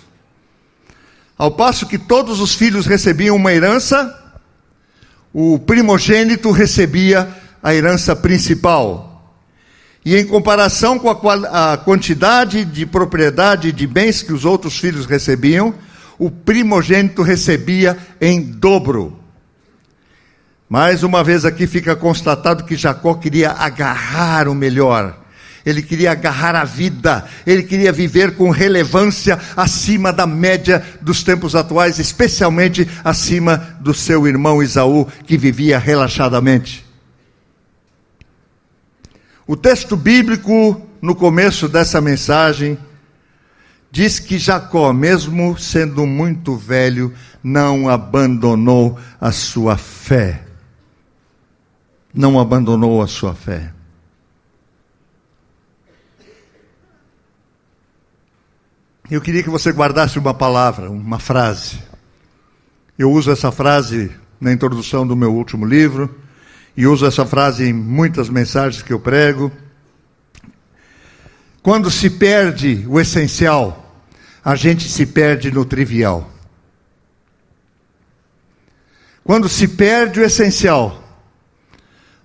Ao 1.37 1.51
passo 1.51 1.85
que 1.85 1.99
todos 1.99 2.39
os 2.39 2.55
filhos 2.55 2.87
recebiam 2.87 3.35
uma 3.35 3.53
herança, 3.53 4.11
o 5.31 5.59
primogênito 5.59 6.49
recebia 6.49 7.29
a 7.61 7.75
herança 7.75 8.15
principal. 8.15 9.35
E 10.03 10.15
em 10.15 10.25
comparação 10.25 10.97
com 10.97 11.09
a, 11.29 11.73
a 11.73 11.77
quantidade 11.77 12.65
de 12.65 12.87
propriedade 12.87 13.71
de 13.71 13.85
bens 13.85 14.23
que 14.23 14.33
os 14.33 14.45
outros 14.45 14.79
filhos 14.79 15.05
recebiam, 15.05 15.75
o 16.17 16.31
primogênito 16.31 17.21
recebia 17.21 17.95
em 18.19 18.41
dobro. 18.41 19.19
Mais 20.69 21.01
uma 21.01 21.23
vez 21.23 21.45
aqui 21.45 21.65
fica 21.65 21.95
constatado 21.95 22.65
que 22.65 22.75
Jacó 22.75 23.13
queria 23.13 23.51
agarrar 23.51 24.49
o 24.49 24.55
melhor. 24.55 25.17
ele 25.65 25.81
queria 25.81 26.11
agarrar 26.11 26.55
a 26.55 26.63
vida, 26.63 27.25
ele 27.45 27.61
queria 27.61 27.91
viver 27.91 28.35
com 28.37 28.49
relevância 28.49 29.37
acima 29.55 30.13
da 30.13 30.25
média 30.25 30.81
dos 31.01 31.23
tempos 31.23 31.55
atuais, 31.55 31.99
especialmente 31.99 32.87
acima 33.03 33.77
do 33.81 33.93
seu 33.93 34.25
irmão 34.25 34.63
Isaú, 34.63 35.05
que 35.25 35.37
vivia 35.37 35.77
relaxadamente. 35.77 36.85
O 39.45 39.57
texto 39.57 39.97
bíblico, 39.97 40.81
no 41.01 41.13
começo 41.13 41.67
dessa 41.67 41.99
mensagem, 41.99 42.77
diz 43.91 44.19
que 44.19 44.37
Jacó, 44.37 44.93
mesmo 44.93 45.57
sendo 45.57 46.05
muito 46.05 46.55
velho, 46.55 47.13
não 47.43 47.89
abandonou 47.89 48.97
a 49.19 49.33
sua 49.33 49.75
fé. 49.75 50.46
Não 52.17 52.39
abandonou 52.39 52.99
a 52.99 53.05
sua 53.05 53.35
fé. 53.35 53.71
Eu 59.09 59.21
queria 59.21 59.43
que 59.43 59.51
você 59.51 59.71
guardasse 59.71 60.17
uma 60.17 60.33
palavra, 60.33 60.89
uma 60.89 61.19
frase. 61.19 61.77
Eu 62.97 63.11
uso 63.11 63.31
essa 63.31 63.51
frase 63.51 64.11
na 64.41 64.51
introdução 64.51 65.05
do 65.05 65.15
meu 65.15 65.31
último 65.31 65.63
livro 65.63 66.13
e 66.75 66.87
uso 66.87 67.05
essa 67.05 67.23
frase 67.23 67.65
em 67.65 67.71
muitas 67.71 68.29
mensagens 68.29 68.81
que 68.81 68.91
eu 68.91 68.99
prego. 68.99 69.51
Quando 71.61 71.91
se 71.91 72.09
perde 72.09 72.83
o 72.89 72.99
essencial, 72.99 74.03
a 74.43 74.55
gente 74.55 74.89
se 74.89 75.05
perde 75.05 75.51
no 75.51 75.63
trivial. 75.63 76.31
Quando 79.23 79.47
se 79.47 79.67
perde 79.67 80.19
o 80.19 80.23
essencial, 80.23 81.06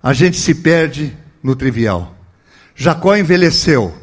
a 0.03 0.11
gente 0.11 0.37
se 0.37 0.53
perde 0.53 1.17
no 1.41 1.55
trivial. 1.55 2.13
Jacó 2.75 3.15
envelheceu 3.15 3.93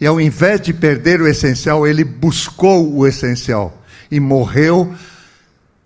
e 0.00 0.06
ao 0.06 0.20
invés 0.20 0.60
de 0.60 0.72
perder 0.72 1.20
o 1.20 1.28
essencial, 1.28 1.86
ele 1.86 2.02
buscou 2.02 2.92
o 2.94 3.06
essencial 3.06 3.82
e 4.10 4.18
morreu 4.18 4.94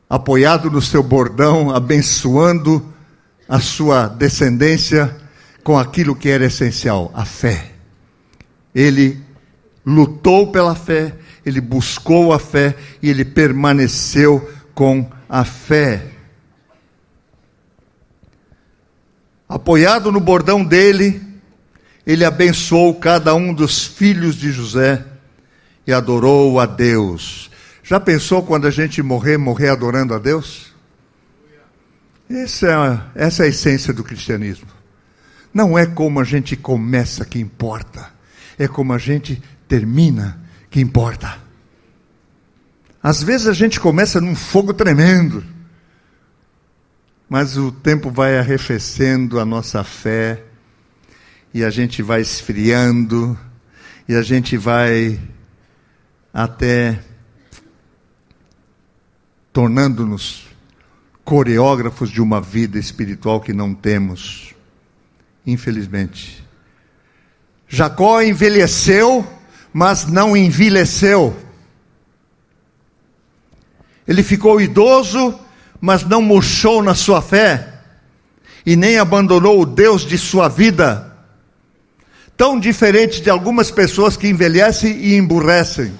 apoiado 0.09 0.71
no 0.71 0.81
seu 0.81 1.03
bordão, 1.03 1.71
abençoando 1.71 2.95
a 3.49 3.61
sua 3.61 4.07
descendência 4.07 5.15
com 5.63 5.79
aquilo 5.79 6.15
que 6.15 6.29
era 6.29 6.47
essencial, 6.47 7.11
a 7.15 7.25
fé. 7.25 7.73
Ele 8.75 9.21
lutou 9.85 10.51
pela 10.51 10.75
fé, 10.75 11.15
ele 11.45 11.61
buscou 11.61 12.33
a 12.33 12.39
fé 12.39 12.75
e 13.03 13.11
ele 13.11 13.25
permaneceu 13.25 14.51
com 14.75 15.09
a 15.29 15.45
fé. 15.45 16.07
Apoiado 19.49 20.13
no 20.13 20.21
bordão 20.21 20.63
dele, 20.63 21.23
ele 22.07 22.25
abençoou 22.25 22.95
cada 22.95 23.35
um 23.35 23.55
dos 23.55 23.85
filhos 23.85 24.37
de 24.37 24.53
José 24.53 25.05
e 25.87 25.93
adorou 25.93 26.61
a 26.61 26.67
Deus. 26.67 27.51
Já 27.83 27.99
pensou 27.99 28.43
quando 28.43 28.67
a 28.67 28.71
gente 28.71 29.03
morrer, 29.03 29.39
morrer 29.39 29.71
adorando 29.71 30.13
a 30.13 30.19
Deus? 30.19 30.69
Essa 32.29 33.11
é, 33.15 33.25
essa 33.25 33.43
é 33.43 33.47
a 33.47 33.49
essência 33.49 33.93
do 33.95 34.05
cristianismo. 34.05 34.69
Não 35.53 35.79
é 35.79 35.87
como 35.87 36.21
a 36.21 36.25
gente 36.25 36.55
começa 36.55 37.25
que 37.25 37.39
importa, 37.39 38.11
é 38.59 38.69
como 38.69 38.93
a 38.93 38.99
gente 38.99 39.43
termina 39.67 40.39
que 40.71 40.81
importa. 40.81 41.39
Às 43.03 43.23
vezes 43.23 43.47
a 43.47 43.55
gente 43.55 43.81
começa 43.81 44.21
num 44.21 44.35
fogo 44.35 44.75
tremendo, 44.75 45.43
mas 47.29 47.57
o 47.57 47.71
tempo 47.71 48.11
vai 48.11 48.39
arrefecendo 48.39 49.39
a 49.39 49.45
nossa 49.45 49.85
fé, 49.85 50.43
e 51.53 51.65
a 51.65 51.71
gente 51.71 52.03
vai 52.03 52.21
esfriando, 52.21 53.39
e 54.09 54.15
a 54.15 54.23
gente 54.23 54.57
vai 54.57 55.21
até 56.33 57.01
tornando-nos 59.53 60.47
coreógrafos 61.25 62.11
de 62.11 62.23
uma 62.23 62.41
vida 62.41 62.79
espiritual 62.79 63.41
que 63.41 63.53
não 63.53 63.75
temos, 63.75 64.55
infelizmente. 65.47 66.43
Jacó 67.69 68.23
envelheceu, 68.23 69.27
mas 69.73 70.07
não 70.07 70.35
envelheceu. 70.35 71.37
Ele 74.07 74.23
ficou 74.23 74.59
idoso, 74.59 75.39
mas 75.81 76.05
não 76.05 76.21
murchou 76.21 76.83
na 76.83 76.95
sua 76.95 77.23
fé, 77.23 77.75
e 78.65 78.77
nem 78.77 78.99
abandonou 78.99 79.61
o 79.61 79.67
Deus 79.67 80.03
de 80.03 80.19
sua 80.19 80.49
vida 80.49 81.09
tão 82.39 82.59
diferente 82.59 83.21
de 83.21 83.29
algumas 83.29 83.69
pessoas 83.69 84.17
que 84.17 84.29
envelhecem 84.29 84.97
e 84.97 85.17
emburrecem. 85.17 85.93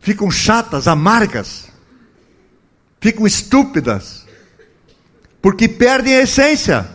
Ficam 0.00 0.28
chatas, 0.28 0.88
amargas, 0.88 1.68
ficam 3.00 3.24
estúpidas, 3.28 4.26
porque 5.40 5.68
perdem 5.68 6.16
a 6.16 6.22
essência. 6.22 6.90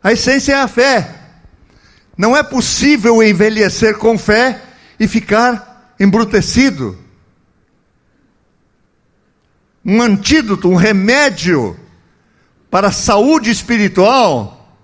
A 0.00 0.12
essência 0.12 0.52
é 0.52 0.60
a 0.60 0.68
fé. 0.68 1.18
Não 2.16 2.36
é 2.36 2.42
possível 2.44 3.20
envelhecer 3.20 3.98
com 3.98 4.16
fé 4.16 4.62
e 5.00 5.08
ficar 5.08 5.94
embrutecido. 5.98 6.96
Um 9.84 10.00
antídoto, 10.00 10.68
um 10.68 10.76
remédio 10.76 11.76
para 12.70 12.88
a 12.88 12.92
saúde 12.92 13.50
espiritual 13.50 14.78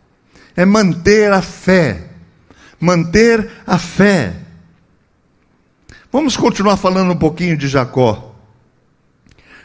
é 0.57 0.65
manter 0.65 1.33
a 1.33 1.41
fé. 1.41 2.09
Manter 2.81 3.51
a 3.67 3.79
fé. 3.79 4.35
Vamos 6.11 6.37
continuar 6.37 6.77
falando 6.77 7.13
um 7.13 7.19
pouquinho 7.19 7.57
de 7.57 7.69
Jacó. 7.69 8.35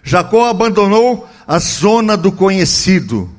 Jacó 0.03 0.49
abandonou 0.49 1.27
a 1.47 1.57
zona 1.57 2.17
do 2.17 2.31
conhecido. 2.31 3.29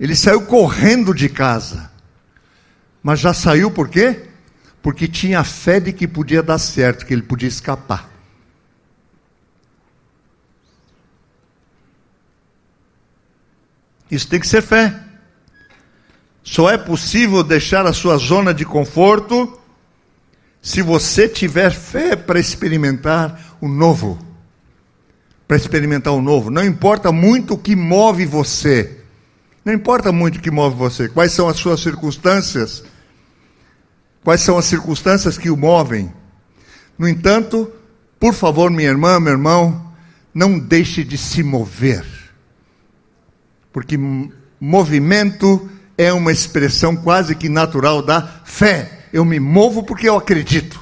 Ele 0.00 0.16
saiu 0.16 0.42
correndo 0.42 1.12
de 1.12 1.28
casa. 1.28 1.90
Mas 3.02 3.20
já 3.20 3.34
saiu 3.34 3.70
por 3.70 3.88
quê? 3.88 4.28
Porque 4.82 5.06
tinha 5.06 5.44
fé 5.44 5.78
de 5.78 5.92
que 5.92 6.08
podia 6.08 6.42
dar 6.42 6.58
certo, 6.58 7.04
que 7.04 7.12
ele 7.12 7.22
podia 7.22 7.48
escapar. 7.48 8.07
Isso 14.10 14.28
tem 14.28 14.40
que 14.40 14.46
ser 14.46 14.62
fé. 14.62 14.94
Só 16.42 16.70
é 16.70 16.78
possível 16.78 17.42
deixar 17.42 17.86
a 17.86 17.92
sua 17.92 18.16
zona 18.16 18.54
de 18.54 18.64
conforto 18.64 19.58
se 20.62 20.82
você 20.82 21.28
tiver 21.28 21.70
fé 21.70 22.16
para 22.16 22.40
experimentar 22.40 23.56
o 23.60 23.68
novo. 23.68 24.18
Para 25.46 25.56
experimentar 25.56 26.12
o 26.12 26.22
novo. 26.22 26.50
Não 26.50 26.64
importa 26.64 27.12
muito 27.12 27.54
o 27.54 27.58
que 27.58 27.76
move 27.76 28.24
você. 28.24 28.98
Não 29.64 29.72
importa 29.72 30.10
muito 30.10 30.36
o 30.36 30.40
que 30.40 30.50
move 30.50 30.76
você. 30.76 31.08
Quais 31.08 31.32
são 31.32 31.48
as 31.48 31.56
suas 31.56 31.80
circunstâncias? 31.80 32.82
Quais 34.24 34.40
são 34.40 34.58
as 34.58 34.64
circunstâncias 34.64 35.38
que 35.38 35.50
o 35.50 35.56
movem? 35.56 36.12
No 36.98 37.06
entanto, 37.06 37.70
por 38.18 38.34
favor, 38.34 38.70
minha 38.70 38.88
irmã, 38.88 39.20
meu 39.20 39.32
irmão, 39.32 39.92
não 40.34 40.58
deixe 40.58 41.04
de 41.04 41.16
se 41.16 41.42
mover. 41.42 42.04
Porque 43.78 43.96
movimento 44.60 45.70
é 45.96 46.12
uma 46.12 46.32
expressão 46.32 46.96
quase 46.96 47.36
que 47.36 47.48
natural 47.48 48.02
da 48.02 48.20
fé. 48.44 49.06
Eu 49.12 49.24
me 49.24 49.38
movo 49.38 49.84
porque 49.84 50.08
eu 50.08 50.16
acredito. 50.16 50.80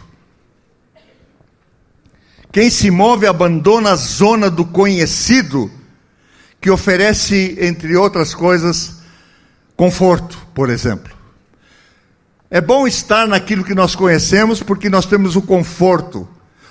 Quem 2.50 2.70
se 2.70 2.90
move 2.90 3.26
abandona 3.26 3.90
a 3.90 3.96
zona 3.96 4.48
do 4.48 4.64
conhecido, 4.64 5.70
que 6.58 6.70
oferece, 6.70 7.58
entre 7.60 7.94
outras 7.98 8.34
coisas, 8.34 9.02
conforto, 9.76 10.38
por 10.54 10.70
exemplo. 10.70 11.14
É 12.50 12.62
bom 12.62 12.86
estar 12.86 13.28
naquilo 13.28 13.62
que 13.62 13.74
nós 13.74 13.94
conhecemos 13.94 14.62
porque 14.62 14.88
nós 14.88 15.04
temos 15.04 15.36
o 15.36 15.42
conforto 15.42 16.26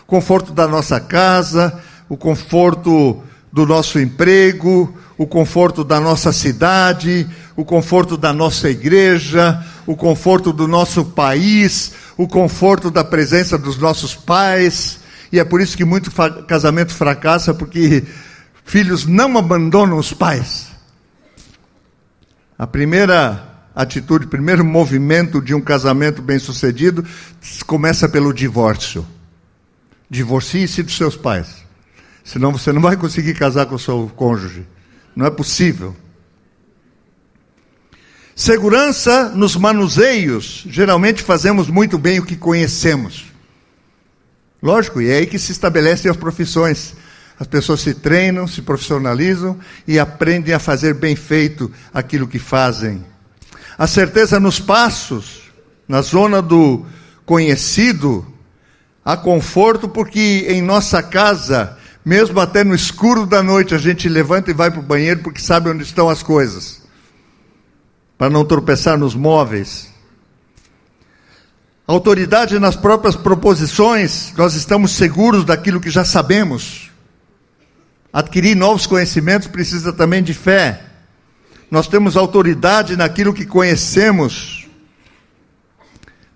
conforto 0.08 0.54
da 0.54 0.68
nossa 0.68 1.00
casa, 1.00 1.80
o 2.10 2.18
conforto 2.18 3.24
do 3.54 3.64
nosso 3.66 4.00
emprego, 4.00 4.92
o 5.18 5.26
conforto 5.26 5.84
da 5.84 6.00
nossa 6.00 6.32
cidade, 6.34 7.28
o 7.56 7.64
conforto 7.64 8.18
da 8.18 8.34
nossa 8.34 8.70
igreja, 8.70 9.64
o 9.86 9.96
conforto 9.96 10.52
do 10.52 10.68
nosso 10.68 11.06
país, 11.06 11.94
o 12.18 12.28
conforto 12.28 12.92
da 12.92 13.04
presença 13.04 13.58
dos 13.58 13.78
nossos 13.78 14.16
pais. 14.16 15.00
E 15.32 15.40
é 15.40 15.44
por 15.44 15.62
isso 15.62 15.78
que 15.78 15.86
muito 15.86 16.12
casamento 16.48 16.94
fracassa, 16.94 17.54
porque 17.54 18.04
filhos 18.66 19.06
não 19.06 19.38
abandonam 19.38 19.98
os 19.98 20.14
pais. 20.14 20.68
A 22.58 22.68
primeira 22.68 23.56
atitude, 23.76 24.26
o 24.26 24.30
primeiro 24.30 24.64
movimento 24.64 25.42
de 25.42 25.54
um 25.54 25.62
casamento 25.62 26.22
bem-sucedido 26.22 27.06
começa 27.66 28.08
pelo 28.08 28.34
divórcio. 28.34 29.06
Divorcie-se 30.10 30.84
dos 30.84 30.96
seus 30.96 31.16
pais. 31.16 31.66
Senão 32.24 32.52
você 32.52 32.72
não 32.72 32.82
vai 32.82 32.96
conseguir 32.96 33.34
casar 33.34 33.66
com 33.66 33.76
o 33.76 33.80
seu 33.80 34.10
cônjuge. 34.16 34.66
Não 35.16 35.26
é 35.26 35.30
possível. 35.30 35.96
Segurança 38.36 39.30
nos 39.30 39.56
manuseios. 39.56 40.66
Geralmente 40.70 41.24
fazemos 41.24 41.70
muito 41.70 41.98
bem 41.98 42.20
o 42.20 42.26
que 42.26 42.36
conhecemos. 42.36 43.26
Lógico, 44.62 45.02
e 45.02 45.10
é 45.10 45.18
aí 45.18 45.26
que 45.26 45.40
se 45.40 45.54
estabelecem 45.54 46.12
as 46.12 46.18
profissões. 46.18 46.96
As 47.40 47.48
pessoas 47.48 47.82
se 47.82 47.94
treinam, 47.94 48.48
se 48.48 48.62
profissionalizam 48.62 49.58
e 49.88 50.00
aprendem 50.00 50.54
a 50.54 50.60
fazer 50.60 50.94
bem 50.96 51.16
feito 51.16 51.72
aquilo 51.94 52.28
que 52.28 52.40
fazem. 52.40 53.06
A 53.78 53.88
certeza 53.88 54.40
nos 54.40 54.60
passos, 54.60 55.52
na 55.88 56.02
zona 56.02 56.42
do 56.42 56.86
conhecido, 57.26 58.26
há 59.04 59.16
conforto 59.16 59.88
porque 59.88 60.46
em 60.50 60.62
nossa 60.62 61.04
casa, 61.04 61.78
mesmo 62.06 62.40
até 62.40 62.64
no 62.64 62.76
escuro 62.76 63.26
da 63.26 63.42
noite, 63.42 63.74
a 63.74 63.80
gente 63.80 64.08
levanta 64.08 64.52
e 64.52 64.54
vai 64.54 64.70
para 64.70 64.80
o 64.80 64.84
banheiro 64.84 65.22
porque 65.22 65.42
sabe 65.42 65.72
onde 65.72 65.84
estão 65.84 66.08
as 66.08 66.22
coisas, 66.22 66.84
para 68.16 68.30
não 68.30 68.46
tropeçar 68.46 68.96
nos 68.96 69.16
móveis. 69.16 69.92
Autoridade 71.88 72.60
nas 72.60 72.76
próprias 72.76 73.16
proposições, 73.16 74.32
nós 74.38 74.54
estamos 74.54 74.92
seguros 74.92 75.44
daquilo 75.44 75.82
que 75.82 75.90
já 75.90 76.06
sabemos. 76.06 76.92
Adquirir 78.14 78.56
novos 78.56 78.86
conhecimentos 78.86 79.48
precisa 79.48 79.92
também 79.92 80.22
de 80.22 80.34
fé. 80.34 80.84
Nós 81.70 81.88
temos 81.88 82.16
autoridade 82.16 82.96
naquilo 82.96 83.34
que 83.34 83.46
conhecemos. 83.46 84.68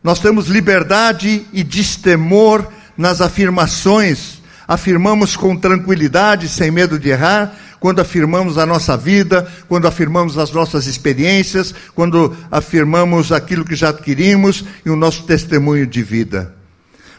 Nós 0.03 0.19
temos 0.19 0.47
liberdade 0.47 1.45
e 1.53 1.63
destemor 1.63 2.67
nas 2.97 3.21
afirmações. 3.21 4.38
Afirmamos 4.69 5.35
com 5.35 5.57
tranquilidade, 5.57 6.47
sem 6.47 6.69
medo 6.69 6.99
de 6.99 7.09
errar, 7.09 7.57
quando 7.79 7.99
afirmamos 7.99 8.59
a 8.59 8.65
nossa 8.67 8.95
vida, 8.95 9.51
quando 9.67 9.87
afirmamos 9.87 10.37
as 10.37 10.51
nossas 10.51 10.85
experiências, 10.85 11.73
quando 11.95 12.37
afirmamos 12.51 13.31
aquilo 13.31 13.65
que 13.65 13.75
já 13.75 13.89
adquirimos 13.89 14.63
e 14.85 14.91
o 14.91 14.95
nosso 14.95 15.23
testemunho 15.23 15.87
de 15.87 16.03
vida. 16.03 16.53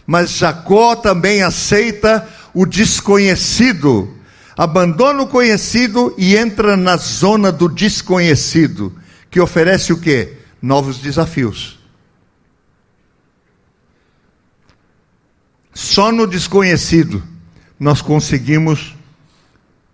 Mas 0.06 0.30
Jacó 0.30 0.94
também 0.94 1.42
aceita 1.42 2.24
o 2.54 2.64
desconhecido 2.64 4.16
abandona 4.60 5.22
o 5.22 5.26
conhecido 5.26 6.14
e 6.18 6.36
entra 6.36 6.76
na 6.76 6.98
zona 6.98 7.50
do 7.50 7.66
desconhecido, 7.66 8.94
que 9.30 9.40
oferece 9.40 9.90
o 9.90 9.98
quê? 9.98 10.36
Novos 10.60 10.98
desafios. 10.98 11.78
Só 15.72 16.12
no 16.12 16.26
desconhecido 16.26 17.29
nós 17.80 18.02
conseguimos, 18.02 18.94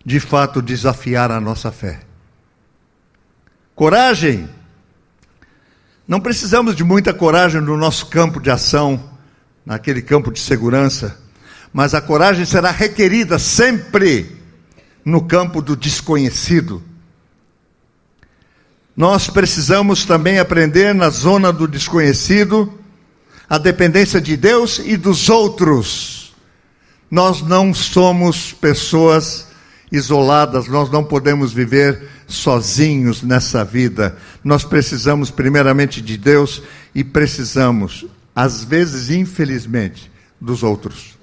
de 0.04 0.18
fato, 0.18 0.60
desafiar 0.60 1.30
a 1.30 1.40
nossa 1.40 1.70
fé. 1.70 2.00
Coragem. 3.76 4.48
Não 6.08 6.20
precisamos 6.20 6.74
de 6.74 6.82
muita 6.82 7.14
coragem 7.14 7.60
no 7.60 7.76
nosso 7.76 8.06
campo 8.06 8.40
de 8.40 8.50
ação, 8.50 9.08
naquele 9.64 10.02
campo 10.02 10.32
de 10.32 10.40
segurança, 10.40 11.16
mas 11.72 11.94
a 11.94 12.00
coragem 12.00 12.44
será 12.44 12.72
requerida 12.72 13.38
sempre 13.38 14.36
no 15.04 15.24
campo 15.24 15.62
do 15.62 15.76
desconhecido. 15.76 16.82
Nós 18.96 19.28
precisamos 19.28 20.04
também 20.04 20.38
aprender 20.38 20.94
na 20.94 21.10
zona 21.10 21.52
do 21.52 21.68
desconhecido 21.68 22.72
a 23.48 23.58
dependência 23.58 24.20
de 24.20 24.36
Deus 24.36 24.80
e 24.84 24.96
dos 24.96 25.28
outros. 25.28 26.25
Nós 27.10 27.42
não 27.42 27.72
somos 27.72 28.52
pessoas 28.52 29.46
isoladas, 29.90 30.66
nós 30.68 30.90
não 30.90 31.04
podemos 31.04 31.52
viver 31.52 32.08
sozinhos 32.26 33.22
nessa 33.22 33.64
vida. 33.64 34.16
Nós 34.42 34.64
precisamos 34.64 35.30
primeiramente 35.30 36.00
de 36.00 36.16
Deus 36.16 36.62
e 36.94 37.04
precisamos, 37.04 38.04
às 38.34 38.64
vezes, 38.64 39.10
infelizmente, 39.10 40.10
dos 40.40 40.62
outros. 40.62 41.16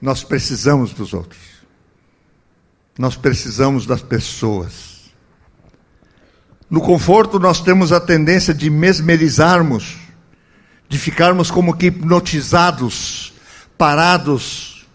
Nós 0.00 0.22
precisamos 0.22 0.92
dos 0.92 1.14
outros. 1.14 1.40
Nós 2.98 3.16
precisamos 3.16 3.86
das 3.86 4.02
pessoas. 4.02 5.10
No 6.68 6.80
conforto, 6.80 7.38
nós 7.38 7.60
temos 7.60 7.92
a 7.92 8.00
tendência 8.00 8.52
de 8.52 8.68
mesmerizarmos, 8.68 9.96
de 10.88 10.98
ficarmos 10.98 11.50
como 11.50 11.76
que 11.76 11.86
hipnotizados, 11.86 13.31
parados 13.76 14.86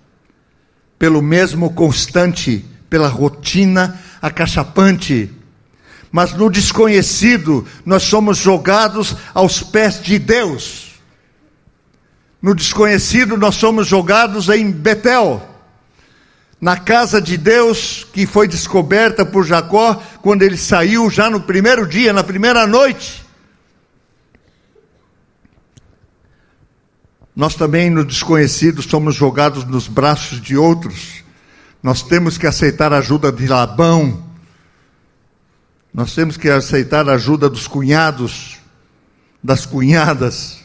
pelo 0.97 1.21
mesmo 1.21 1.73
constante, 1.73 2.65
pela 2.89 3.07
rotina 3.07 3.99
acachapante. 4.21 5.31
Mas 6.11 6.33
no 6.33 6.49
desconhecido, 6.49 7.65
nós 7.85 8.03
somos 8.03 8.37
jogados 8.37 9.15
aos 9.33 9.61
pés 9.61 10.01
de 10.01 10.17
Deus. 10.17 10.87
No 12.41 12.55
desconhecido, 12.55 13.37
nós 13.37 13.55
somos 13.55 13.87
jogados 13.87 14.49
em 14.49 14.71
Betel 14.71 15.55
na 16.59 16.75
casa 16.75 17.21
de 17.21 17.37
Deus 17.37 18.05
que 18.11 18.25
foi 18.25 18.47
descoberta 18.47 19.23
por 19.23 19.45
Jacó 19.45 20.01
quando 20.21 20.41
ele 20.41 20.57
saiu 20.57 21.09
já 21.09 21.29
no 21.29 21.41
primeiro 21.41 21.85
dia, 21.85 22.11
na 22.11 22.23
primeira 22.23 22.65
noite. 22.65 23.26
Nós 27.37 27.53
também, 27.53 27.91
no 27.91 28.03
desconhecido, 28.03 28.81
somos 28.81 29.13
jogados 29.13 29.63
nos 29.63 29.87
braços 29.87 30.41
de 30.41 30.57
outros. 30.57 31.23
Nós 31.83 32.01
temos 32.01 32.35
que 32.35 32.47
aceitar 32.47 32.91
a 32.91 32.97
ajuda 32.97 33.31
de 33.31 33.45
Labão. 33.45 34.23
Nós 35.93 36.15
temos 36.15 36.35
que 36.35 36.49
aceitar 36.49 37.07
a 37.07 37.13
ajuda 37.13 37.47
dos 37.47 37.67
cunhados, 37.67 38.57
das 39.43 39.67
cunhadas. 39.67 40.63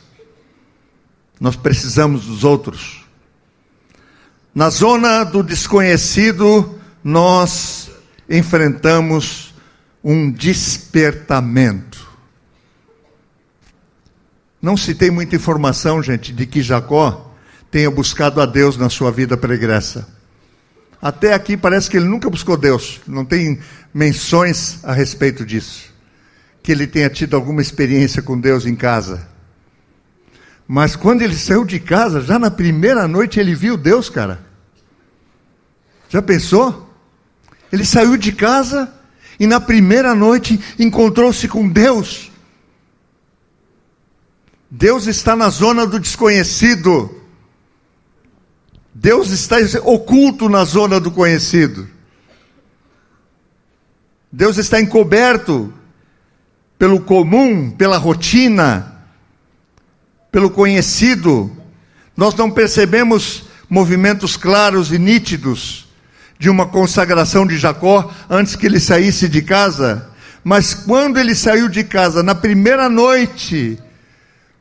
Nós 1.39 1.57
precisamos 1.57 2.25
dos 2.25 2.43
outros. 2.43 3.05
Na 4.55 4.71
zona 4.71 5.25
do 5.25 5.43
desconhecido, 5.43 6.81
nós 7.05 7.91
enfrentamos 8.31 9.53
um 10.03 10.31
despertamento. 10.31 12.12
Não 14.63 14.77
se 14.77 14.95
tem 14.95 15.11
muita 15.11 15.35
informação, 15.35 16.01
gente, 16.01 16.33
de 16.33 16.47
que 16.47 16.63
Jacó 16.63 17.35
tenha 17.69 17.91
buscado 17.91 18.41
a 18.41 18.47
Deus 18.47 18.77
na 18.77 18.89
sua 18.89 19.11
vida 19.11 19.37
pregressa. 19.37 20.07
Até 21.01 21.35
aqui 21.35 21.57
parece 21.57 21.91
que 21.91 21.97
ele 21.97 22.07
nunca 22.07 22.31
buscou 22.31 22.57
Deus, 22.57 23.01
não 23.09 23.25
tem 23.25 23.59
menções 23.93 24.79
a 24.85 24.93
respeito 24.93 25.45
disso. 25.45 25.93
Que 26.63 26.71
ele 26.71 26.87
tenha 26.87 27.11
tido 27.11 27.35
alguma 27.35 27.61
experiência 27.61 28.23
com 28.23 28.39
Deus 28.39 28.65
em 28.65 28.77
casa. 28.77 29.27
Mas 30.69 30.95
quando 30.95 31.23
ele 31.23 31.35
saiu 31.35 31.65
de 31.65 31.81
casa, 31.81 32.21
já 32.21 32.39
na 32.39 32.51
primeira 32.51 33.09
noite 33.09 33.41
ele 33.41 33.57
viu 33.57 33.77
Deus, 33.77 34.09
cara. 34.09 34.41
Já 36.09 36.23
pensou? 36.23 36.89
Ele 37.73 37.85
saiu 37.85 38.17
de 38.17 38.31
casa 38.31 38.93
e 39.41 39.47
na 39.47 39.61
primeira 39.61 40.15
noite 40.15 40.61
encontrou-se 40.79 41.49
com 41.49 41.69
Deus. 41.69 42.32
Deus 44.75 45.07
está 45.07 45.37
na 45.37 45.51
zona 45.51 45.87
do 45.87 46.01
desconhecido. 46.01 47.15
Deus 48.95 49.31
está 49.31 49.57
oculto 49.83 50.49
na 50.49 50.65
zona 50.65 50.99
do 50.99 51.11
conhecido. 51.11 51.87
Deus 54.33 54.57
está 54.57 54.81
encoberto 54.81 55.73
pelo 56.79 57.01
comum, 57.01 57.71
pela 57.71 57.99
rotina 57.99 58.93
pelo 60.33 60.49
conhecido, 60.49 61.55
nós 62.17 62.35
não 62.35 62.51
percebemos 62.51 63.45
movimentos 63.69 64.35
claros 64.35 64.91
e 64.91 64.99
nítidos 64.99 65.87
de 66.39 66.49
uma 66.49 66.67
consagração 66.67 67.47
de 67.47 67.59
Jacó 67.59 68.11
antes 68.31 68.57
que 68.57 68.65
ele 68.65 68.81
saísse 68.81 69.29
de 69.29 69.43
casa. 69.43 70.09
Mas 70.43 70.73
quando 70.73 71.19
ele 71.19 71.35
saiu 71.35 71.69
de 71.69 71.85
casa, 71.85 72.23
na 72.23 72.35
primeira 72.35 72.89
noite, 72.89 73.79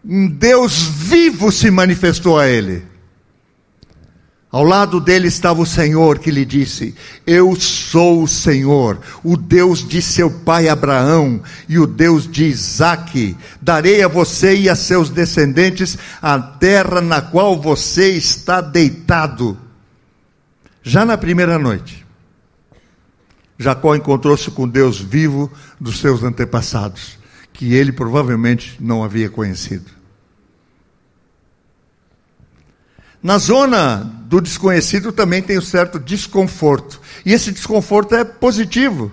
um 0.04 0.28
Deus 0.28 0.82
vivo 0.82 1.52
se 1.52 1.70
manifestou 1.70 2.40
a 2.40 2.48
ele. 2.48 2.92
Ao 4.52 4.66
lado 4.66 5.00
dele 5.00 5.30
estava 5.30 5.62
o 5.62 5.66
Senhor 5.66 6.20
que 6.20 6.30
lhe 6.30 6.44
disse: 6.44 6.94
Eu 7.26 7.56
sou 7.56 8.24
o 8.24 8.28
Senhor, 8.28 9.00
o 9.24 9.38
Deus 9.38 9.88
de 9.88 10.02
seu 10.02 10.30
pai 10.30 10.68
Abraão 10.68 11.42
e 11.70 11.80
o 11.80 11.88
Deus 11.88 12.30
de 12.30 12.46
Isaque. 12.46 13.38
Darei 13.62 14.04
a 14.04 14.10
você 14.10 14.54
e 14.56 14.70
a 14.70 14.76
seus 14.76 15.10
descendentes 15.10 15.98
a 16.22 16.38
terra 16.38 17.00
na 17.00 17.22
qual 17.22 17.62
você 17.62 18.12
está 18.12 18.60
deitado. 18.60 19.58
Já 20.84 21.06
na 21.06 21.18
primeira 21.18 21.58
noite, 21.58 22.06
Jacó 23.58 23.96
encontrou-se 23.96 24.52
com 24.52 24.68
Deus 24.68 25.00
vivo 25.00 25.50
dos 25.80 26.00
seus 26.00 26.24
antepassados, 26.24 27.18
que 27.54 27.74
ele 27.74 27.92
provavelmente 27.92 28.78
não 28.80 29.04
havia 29.04 29.30
conhecido. 29.30 29.92
Na 33.22 33.38
zona 33.38 33.98
do 34.26 34.42
desconhecido 34.42 35.12
também 35.12 35.42
tem 35.44 35.58
um 35.58 35.62
certo 35.62 36.00
desconforto. 36.00 37.00
E 37.24 37.34
esse 37.34 37.52
desconforto 37.52 38.16
é 38.16 38.24
positivo. 38.24 39.12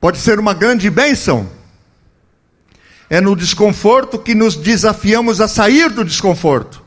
Pode 0.00 0.18
ser 0.18 0.38
uma 0.38 0.54
grande 0.54 0.88
bênção. 0.88 1.50
É 3.10 3.20
no 3.20 3.36
desconforto 3.36 4.18
que 4.18 4.34
nos 4.34 4.56
desafiamos 4.56 5.40
a 5.40 5.48
sair 5.48 5.90
do 5.90 6.04
desconforto. 6.04 6.82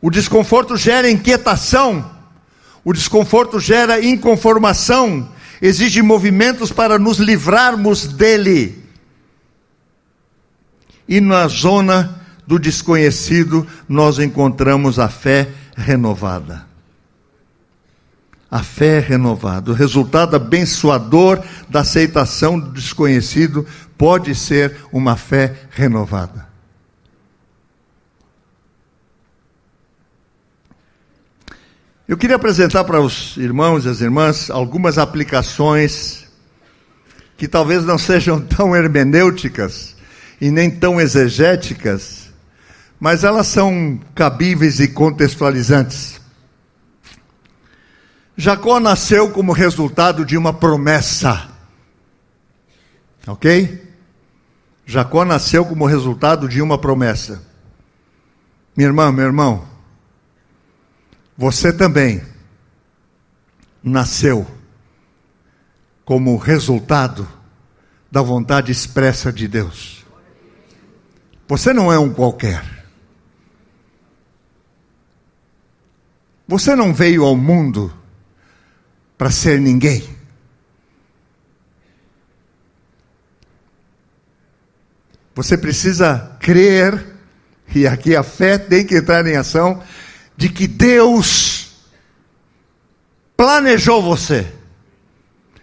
O 0.00 0.10
desconforto 0.10 0.76
gera 0.76 1.10
inquietação, 1.10 2.10
o 2.84 2.92
desconforto 2.92 3.58
gera 3.58 4.04
inconformação, 4.04 5.32
exige 5.64 6.02
movimentos 6.02 6.70
para 6.70 6.98
nos 6.98 7.16
livrarmos 7.16 8.06
dele. 8.06 8.84
E 11.08 11.22
na 11.22 11.48
zona 11.48 12.20
do 12.46 12.58
desconhecido, 12.58 13.66
nós 13.88 14.18
encontramos 14.18 14.98
a 14.98 15.08
fé 15.08 15.48
renovada. 15.74 16.66
A 18.50 18.62
fé 18.62 18.98
renovada. 18.98 19.70
O 19.70 19.74
resultado 19.74 20.36
abençoador 20.36 21.42
da 21.66 21.80
aceitação 21.80 22.60
do 22.60 22.70
desconhecido 22.70 23.66
pode 23.96 24.34
ser 24.34 24.76
uma 24.92 25.16
fé 25.16 25.62
renovada. 25.70 26.46
Eu 32.06 32.18
queria 32.18 32.36
apresentar 32.36 32.84
para 32.84 33.00
os 33.00 33.34
irmãos 33.38 33.86
e 33.86 33.88
as 33.88 34.02
irmãs 34.02 34.50
algumas 34.50 34.98
aplicações 34.98 36.26
que 37.36 37.48
talvez 37.48 37.82
não 37.82 37.96
sejam 37.96 38.40
tão 38.44 38.76
hermenêuticas 38.76 39.96
e 40.38 40.50
nem 40.50 40.70
tão 40.70 41.00
exegéticas, 41.00 42.30
mas 43.00 43.24
elas 43.24 43.46
são 43.46 43.98
cabíveis 44.14 44.80
e 44.80 44.88
contextualizantes. 44.88 46.20
Jacó 48.36 48.78
nasceu 48.78 49.30
como 49.30 49.52
resultado 49.52 50.26
de 50.26 50.36
uma 50.36 50.52
promessa. 50.52 51.48
Ok? 53.26 53.82
Jacó 54.84 55.24
nasceu 55.24 55.64
como 55.64 55.86
resultado 55.86 56.48
de 56.48 56.60
uma 56.60 56.76
promessa. 56.76 57.42
Minha 58.76 58.88
irmã, 58.88 59.10
meu 59.10 59.24
irmão, 59.24 59.73
você 61.36 61.72
também 61.72 62.22
nasceu 63.82 64.46
como 66.04 66.36
resultado 66.36 67.28
da 68.10 68.22
vontade 68.22 68.70
expressa 68.70 69.32
de 69.32 69.48
Deus. 69.48 70.04
Você 71.48 71.72
não 71.72 71.92
é 71.92 71.98
um 71.98 72.12
qualquer. 72.12 72.62
Você 76.46 76.76
não 76.76 76.92
veio 76.94 77.24
ao 77.24 77.36
mundo 77.36 77.92
para 79.18 79.30
ser 79.30 79.60
ninguém. 79.60 80.14
Você 85.34 85.58
precisa 85.58 86.36
crer, 86.38 87.04
e 87.74 87.86
aqui 87.86 88.14
a 88.14 88.22
fé 88.22 88.56
tem 88.56 88.86
que 88.86 88.96
entrar 88.96 89.26
em 89.26 89.36
ação 89.36 89.82
de 90.36 90.48
que 90.48 90.66
Deus 90.66 91.72
planejou 93.36 94.02
você, 94.02 94.46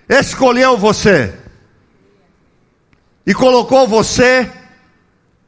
escolheu 0.10 0.77
você 0.77 1.34
e 3.25 3.34
colocou 3.34 3.88
você 3.88 4.49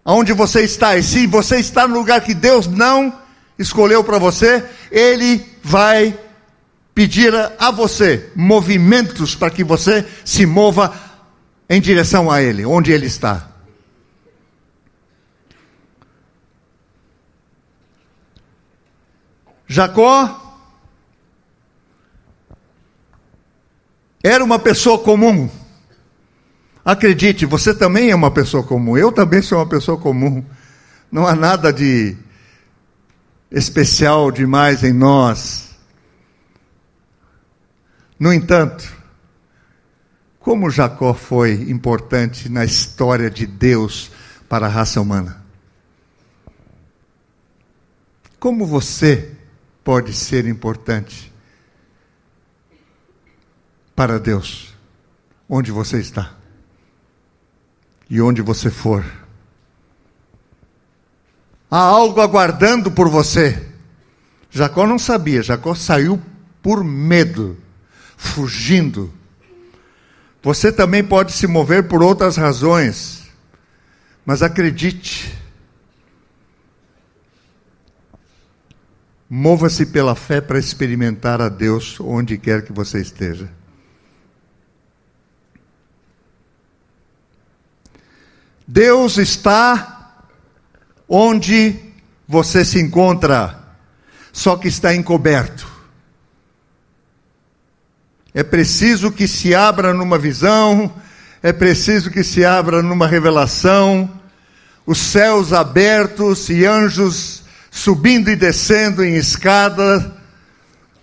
onde 0.05 0.33
você 0.33 0.61
está. 0.61 0.97
E 0.97 1.03
se 1.03 1.27
você 1.27 1.57
está 1.57 1.87
no 1.87 1.95
lugar 1.95 2.21
que 2.21 2.33
Deus 2.33 2.67
não 2.67 3.21
escolheu 3.57 4.03
para 4.03 4.17
você, 4.17 4.63
Ele 4.91 5.45
vai 5.63 6.17
pedir 6.93 7.33
a 7.57 7.71
você 7.71 8.29
movimentos 8.35 9.35
para 9.35 9.49
que 9.49 9.63
você 9.63 10.05
se 10.23 10.45
mova 10.45 10.93
em 11.69 11.81
direção 11.81 12.29
a 12.29 12.41
Ele, 12.41 12.65
onde 12.65 12.91
Ele 12.91 13.05
está. 13.05 13.52
Jacó 19.73 20.39
era 24.21 24.43
uma 24.43 24.59
pessoa 24.59 24.99
comum. 24.99 25.49
Acredite, 26.85 27.47
você 27.47 27.73
também 27.73 28.11
é 28.11 28.15
uma 28.15 28.29
pessoa 28.29 28.61
comum. 28.61 28.95
Eu 28.95 29.11
também 29.11 29.41
sou 29.41 29.57
uma 29.57 29.67
pessoa 29.67 29.97
comum. 29.97 30.45
Não 31.11 31.25
há 31.25 31.35
nada 31.35 31.73
de 31.73 32.15
especial 33.49 34.29
demais 34.29 34.83
em 34.83 34.93
nós. 34.93 35.71
No 38.19 38.31
entanto, 38.31 38.95
como 40.39 40.69
Jacó 40.69 41.15
foi 41.15 41.53
importante 41.67 42.47
na 42.47 42.63
história 42.63 43.27
de 43.27 43.47
Deus 43.47 44.11
para 44.47 44.67
a 44.67 44.69
raça 44.69 45.01
humana? 45.01 45.43
Como 48.39 48.67
você 48.67 49.39
pode 49.83 50.13
ser 50.13 50.45
importante 50.47 51.31
para 53.95 54.19
Deus, 54.19 54.73
onde 55.47 55.71
você 55.71 55.99
está 55.99 56.33
e 58.09 58.21
onde 58.21 58.41
você 58.41 58.69
for. 58.69 59.03
Há 61.69 61.79
algo 61.79 62.21
aguardando 62.21 62.91
por 62.91 63.09
você. 63.09 63.67
Jacó 64.49 64.85
não 64.85 64.99
sabia, 64.99 65.41
Jacó 65.41 65.73
saiu 65.73 66.21
por 66.61 66.83
medo, 66.83 67.57
fugindo. 68.15 69.11
Você 70.43 70.71
também 70.71 71.03
pode 71.03 71.31
se 71.31 71.47
mover 71.47 71.87
por 71.87 72.03
outras 72.03 72.37
razões, 72.37 73.23
mas 74.25 74.43
acredite, 74.43 75.35
Mova-se 79.35 79.87
pela 79.87 80.13
fé 80.13 80.39
para 80.39 80.59
experimentar 80.59 81.41
a 81.41 81.49
Deus 81.49 81.99
onde 81.99 82.37
quer 82.37 82.63
que 82.63 82.71
você 82.71 83.01
esteja. 83.01 83.49
Deus 88.67 89.17
está 89.17 90.21
onde 91.09 91.79
você 92.27 92.63
se 92.63 92.79
encontra, 92.79 93.59
só 94.31 94.55
que 94.55 94.67
está 94.67 94.93
encoberto. 94.93 95.67
É 98.35 98.43
preciso 98.43 99.11
que 99.11 99.27
se 99.27 99.55
abra 99.55 99.95
numa 99.95 100.19
visão, 100.19 100.93
é 101.41 101.51
preciso 101.51 102.11
que 102.11 102.23
se 102.23 102.45
abra 102.45 102.83
numa 102.83 103.07
revelação, 103.07 104.11
os 104.85 104.99
céus 104.99 105.51
abertos 105.51 106.49
e 106.51 106.67
anjos 106.67 107.42
subindo 107.73 108.29
e 108.29 108.35
descendo 108.35 109.03
em 109.03 109.15
escada, 109.15 110.15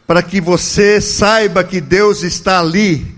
para 0.06 0.22
que 0.22 0.40
você 0.40 1.00
saiba 1.00 1.64
que 1.64 1.80
Deus 1.80 2.22
está 2.22 2.60
ali, 2.60 3.12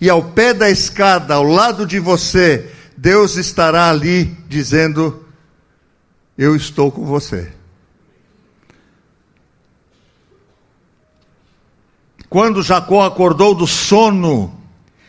e 0.00 0.10
ao 0.10 0.20
pé 0.32 0.52
da 0.52 0.68
escada, 0.68 1.34
ao 1.34 1.44
lado 1.44 1.86
de 1.86 2.00
você, 2.00 2.72
Deus 2.96 3.36
estará 3.36 3.88
ali 3.88 4.36
dizendo: 4.48 5.24
Eu 6.36 6.56
estou 6.56 6.90
com 6.90 7.06
você. 7.06 7.52
Quando 12.28 12.64
Jacó 12.64 13.06
acordou 13.06 13.54
do 13.54 13.66
sono, 13.66 14.60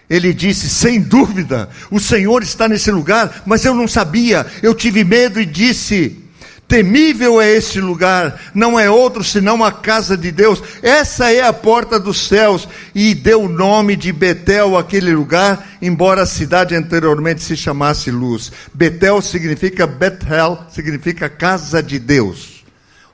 ele 0.07 0.31
disse: 0.31 0.69
Sem 0.69 1.01
dúvida, 1.01 1.69
o 1.89 1.99
Senhor 1.99 2.43
está 2.43 2.67
nesse 2.67 2.91
lugar, 2.91 3.41
mas 3.47 3.65
eu 3.65 3.73
não 3.73 3.87
sabia, 3.87 4.45
eu 4.61 4.75
tive 4.75 5.03
medo 5.03 5.41
e 5.41 5.45
disse: 5.45 6.28
Temível 6.69 7.41
é 7.41 7.49
este 7.49 7.81
lugar, 7.81 8.39
não 8.53 8.79
é 8.79 8.87
outro 8.87 9.23
senão 9.23 9.63
a 9.63 9.71
casa 9.71 10.15
de 10.15 10.31
Deus. 10.31 10.61
Essa 10.83 11.33
é 11.33 11.41
a 11.41 11.51
porta 11.51 11.99
dos 11.99 12.27
céus. 12.27 12.67
E 12.93 13.15
deu 13.15 13.41
o 13.41 13.49
nome 13.49 13.95
de 13.95 14.13
Betel 14.13 14.77
àquele 14.77 15.11
lugar, 15.11 15.67
embora 15.81 16.21
a 16.21 16.27
cidade 16.27 16.75
anteriormente 16.75 17.41
se 17.41 17.57
chamasse 17.57 18.11
Luz. 18.11 18.51
Betel 18.71 19.19
significa 19.19 19.87
Bethel, 19.87 20.59
significa 20.69 21.27
casa 21.27 21.81
de 21.81 21.97
Deus. 21.97 22.63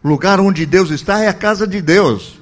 O 0.04 0.10
lugar 0.10 0.42
onde 0.42 0.66
Deus 0.66 0.92
está 0.92 1.22
é 1.22 1.30
a 1.30 1.34
casa 1.34 1.66
de 1.66 1.82
Deus. 1.82 2.38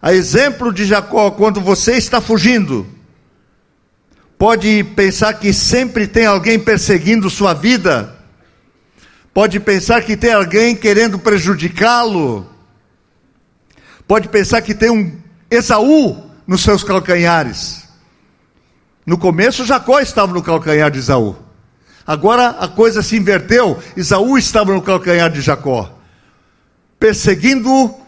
A 0.00 0.14
exemplo 0.14 0.72
de 0.72 0.86
Jacó, 0.86 1.30
quando 1.32 1.60
você 1.60 1.98
está 1.98 2.22
fugindo, 2.22 2.86
pode 4.38 4.82
pensar 4.96 5.34
que 5.34 5.52
sempre 5.52 6.06
tem 6.06 6.24
alguém 6.24 6.58
perseguindo 6.58 7.28
sua 7.28 7.52
vida 7.52 8.21
Pode 9.34 9.58
pensar 9.60 10.02
que 10.02 10.16
tem 10.16 10.32
alguém 10.32 10.76
querendo 10.76 11.18
prejudicá-lo. 11.18 12.46
Pode 14.06 14.28
pensar 14.28 14.60
que 14.60 14.74
tem 14.74 14.90
um 14.90 15.18
Esaú 15.50 16.30
nos 16.46 16.62
seus 16.62 16.84
calcanhares. 16.84 17.88
No 19.06 19.16
começo, 19.16 19.64
Jacó 19.64 20.00
estava 20.00 20.32
no 20.32 20.42
calcanhar 20.42 20.90
de 20.90 20.98
Esaú. 20.98 21.36
Agora 22.06 22.50
a 22.50 22.68
coisa 22.68 23.02
se 23.02 23.16
inverteu. 23.16 23.82
Esaú 23.96 24.36
estava 24.36 24.72
no 24.74 24.82
calcanhar 24.82 25.30
de 25.30 25.40
Jacó, 25.40 25.90
perseguindo-o 26.98 28.00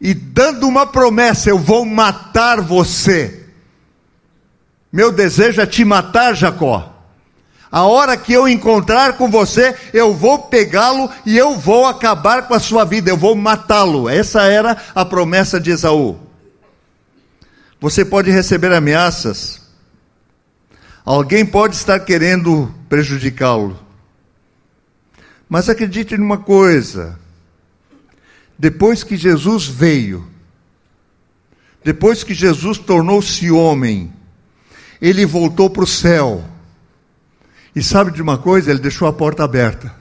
e 0.00 0.14
dando 0.14 0.66
uma 0.66 0.86
promessa: 0.86 1.50
Eu 1.50 1.58
vou 1.58 1.84
matar 1.84 2.60
você. 2.60 3.44
Meu 4.92 5.12
desejo 5.12 5.60
é 5.60 5.66
te 5.66 5.84
matar, 5.84 6.34
Jacó. 6.34 6.93
A 7.74 7.82
hora 7.82 8.16
que 8.16 8.32
eu 8.32 8.48
encontrar 8.48 9.14
com 9.14 9.28
você, 9.28 9.74
eu 9.92 10.14
vou 10.14 10.38
pegá-lo 10.38 11.10
e 11.26 11.36
eu 11.36 11.58
vou 11.58 11.86
acabar 11.86 12.46
com 12.46 12.54
a 12.54 12.60
sua 12.60 12.84
vida, 12.84 13.10
eu 13.10 13.16
vou 13.16 13.34
matá-lo. 13.34 14.08
Essa 14.08 14.42
era 14.42 14.80
a 14.94 15.04
promessa 15.04 15.58
de 15.58 15.72
Esaú. 15.72 16.16
Você 17.80 18.04
pode 18.04 18.30
receber 18.30 18.72
ameaças, 18.72 19.60
alguém 21.04 21.44
pode 21.44 21.74
estar 21.74 21.98
querendo 21.98 22.72
prejudicá-lo. 22.88 23.76
Mas 25.48 25.68
acredite 25.68 26.16
numa 26.16 26.38
coisa: 26.38 27.18
depois 28.56 29.02
que 29.02 29.16
Jesus 29.16 29.66
veio, 29.66 30.24
depois 31.82 32.22
que 32.22 32.34
Jesus 32.34 32.78
tornou-se 32.78 33.50
homem, 33.50 34.12
ele 35.02 35.26
voltou 35.26 35.68
para 35.68 35.82
o 35.82 35.88
céu 35.88 36.53
e 37.74 37.82
sabe 37.82 38.10
de 38.10 38.22
uma 38.22 38.38
coisa? 38.38 38.70
Ele 38.70 38.80
deixou 38.80 39.08
a 39.08 39.12
porta 39.12 39.42
aberta. 39.42 39.94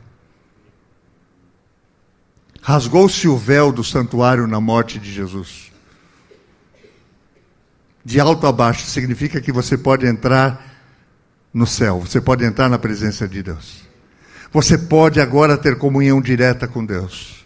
Rasgou-se 2.61 3.27
o 3.27 3.37
véu 3.37 3.71
do 3.71 3.83
santuário 3.83 4.47
na 4.47 4.61
morte 4.61 4.99
de 4.99 5.11
Jesus. 5.11 5.71
De 8.05 8.19
alto 8.19 8.47
a 8.47 8.51
baixo 8.51 8.85
significa 8.85 9.41
que 9.41 9.51
você 9.51 9.77
pode 9.77 10.05
entrar 10.05 10.71
no 11.53 11.67
céu, 11.67 11.99
você 11.99 12.19
pode 12.19 12.43
entrar 12.43 12.69
na 12.69 12.79
presença 12.79 13.27
de 13.27 13.43
Deus. 13.43 13.83
Você 14.51 14.77
pode 14.77 15.19
agora 15.19 15.57
ter 15.57 15.77
comunhão 15.77 16.21
direta 16.21 16.67
com 16.67 16.85
Deus. 16.85 17.45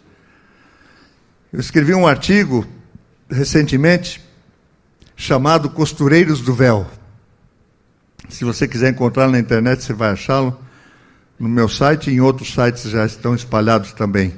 Eu 1.52 1.60
escrevi 1.60 1.94
um 1.94 2.06
artigo 2.06 2.66
recentemente 3.30 4.22
chamado 5.16 5.70
Costureiros 5.70 6.40
do 6.40 6.54
Véu. 6.54 6.86
Se 8.28 8.44
você 8.44 8.68
quiser 8.68 8.90
encontrar 8.90 9.28
na 9.28 9.38
internet, 9.38 9.82
você 9.82 9.92
vai 9.92 10.10
achá-lo. 10.10 10.58
No 11.38 11.48
meu 11.48 11.68
site 11.68 12.10
e 12.10 12.14
em 12.14 12.20
outros 12.20 12.52
sites 12.52 12.82
já 12.90 13.06
estão 13.06 13.34
espalhados 13.34 13.92
também. 13.92 14.34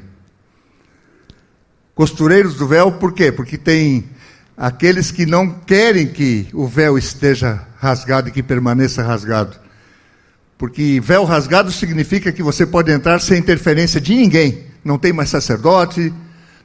Costureiros 1.94 2.55
do 2.55 2.66
véu, 2.66 2.92
por 2.92 3.12
quê? 3.12 3.33
Porque 3.33 3.59
tem 3.59 4.09
aqueles 4.57 5.11
que 5.11 5.26
não 5.26 5.50
querem 5.50 6.07
que 6.07 6.48
o 6.53 6.66
véu 6.66 6.96
esteja 6.96 7.66
rasgado 7.79 8.29
e 8.29 8.33
que 8.33 8.42
permaneça 8.42 9.03
rasgado. 9.03 9.57
Porque 10.57 11.00
véu 11.03 11.24
rasgado 11.24 11.72
significa 11.72 12.31
que 12.31 12.42
você 12.42 12.66
pode 12.66 12.92
entrar 12.92 13.18
sem 13.20 13.38
interferência 13.38 14.00
de 14.00 14.14
ninguém. 14.14 14.66
Não 14.85 14.98
tem 14.98 15.12
mais 15.12 15.31
sacerdote, 15.31 16.12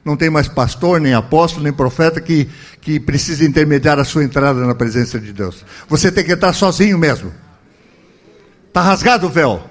não 0.06 0.16
tem 0.16 0.30
mais 0.30 0.46
pastor, 0.46 1.00
nem 1.00 1.14
apóstolo, 1.14 1.64
nem 1.64 1.72
profeta 1.72 2.20
que, 2.20 2.48
que 2.80 3.00
precisa 3.00 3.44
intermediar 3.44 3.98
a 3.98 4.04
sua 4.04 4.22
entrada 4.22 4.64
na 4.64 4.72
presença 4.72 5.18
de 5.18 5.32
Deus. 5.32 5.64
Você 5.88 6.12
tem 6.12 6.22
que 6.22 6.30
entrar 6.30 6.52
sozinho 6.52 6.96
mesmo. 6.96 7.34
Está 8.68 8.82
rasgado 8.82 9.26
o 9.26 9.30
véu. 9.30 9.68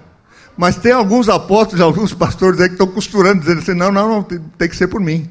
Mas 0.58 0.76
tem 0.76 0.92
alguns 0.92 1.30
apóstolos, 1.30 1.80
alguns 1.80 2.14
pastores 2.14 2.60
aí 2.60 2.68
que 2.68 2.74
estão 2.74 2.88
costurando, 2.88 3.40
dizendo 3.40 3.60
assim: 3.60 3.74
não, 3.74 3.94
não, 3.94 4.10
não, 4.10 4.24
tem, 4.24 4.40
tem 4.58 4.68
que 4.68 4.76
ser 4.76 4.88
por 4.88 5.00
mim. 5.00 5.30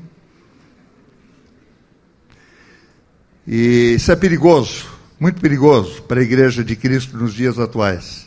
E 3.46 3.96
isso 3.96 4.10
é 4.10 4.16
perigoso, 4.16 4.86
muito 5.20 5.38
perigoso 5.38 6.02
para 6.04 6.20
a 6.20 6.22
igreja 6.22 6.64
de 6.64 6.74
Cristo 6.76 7.14
nos 7.18 7.34
dias 7.34 7.58
atuais. 7.58 8.26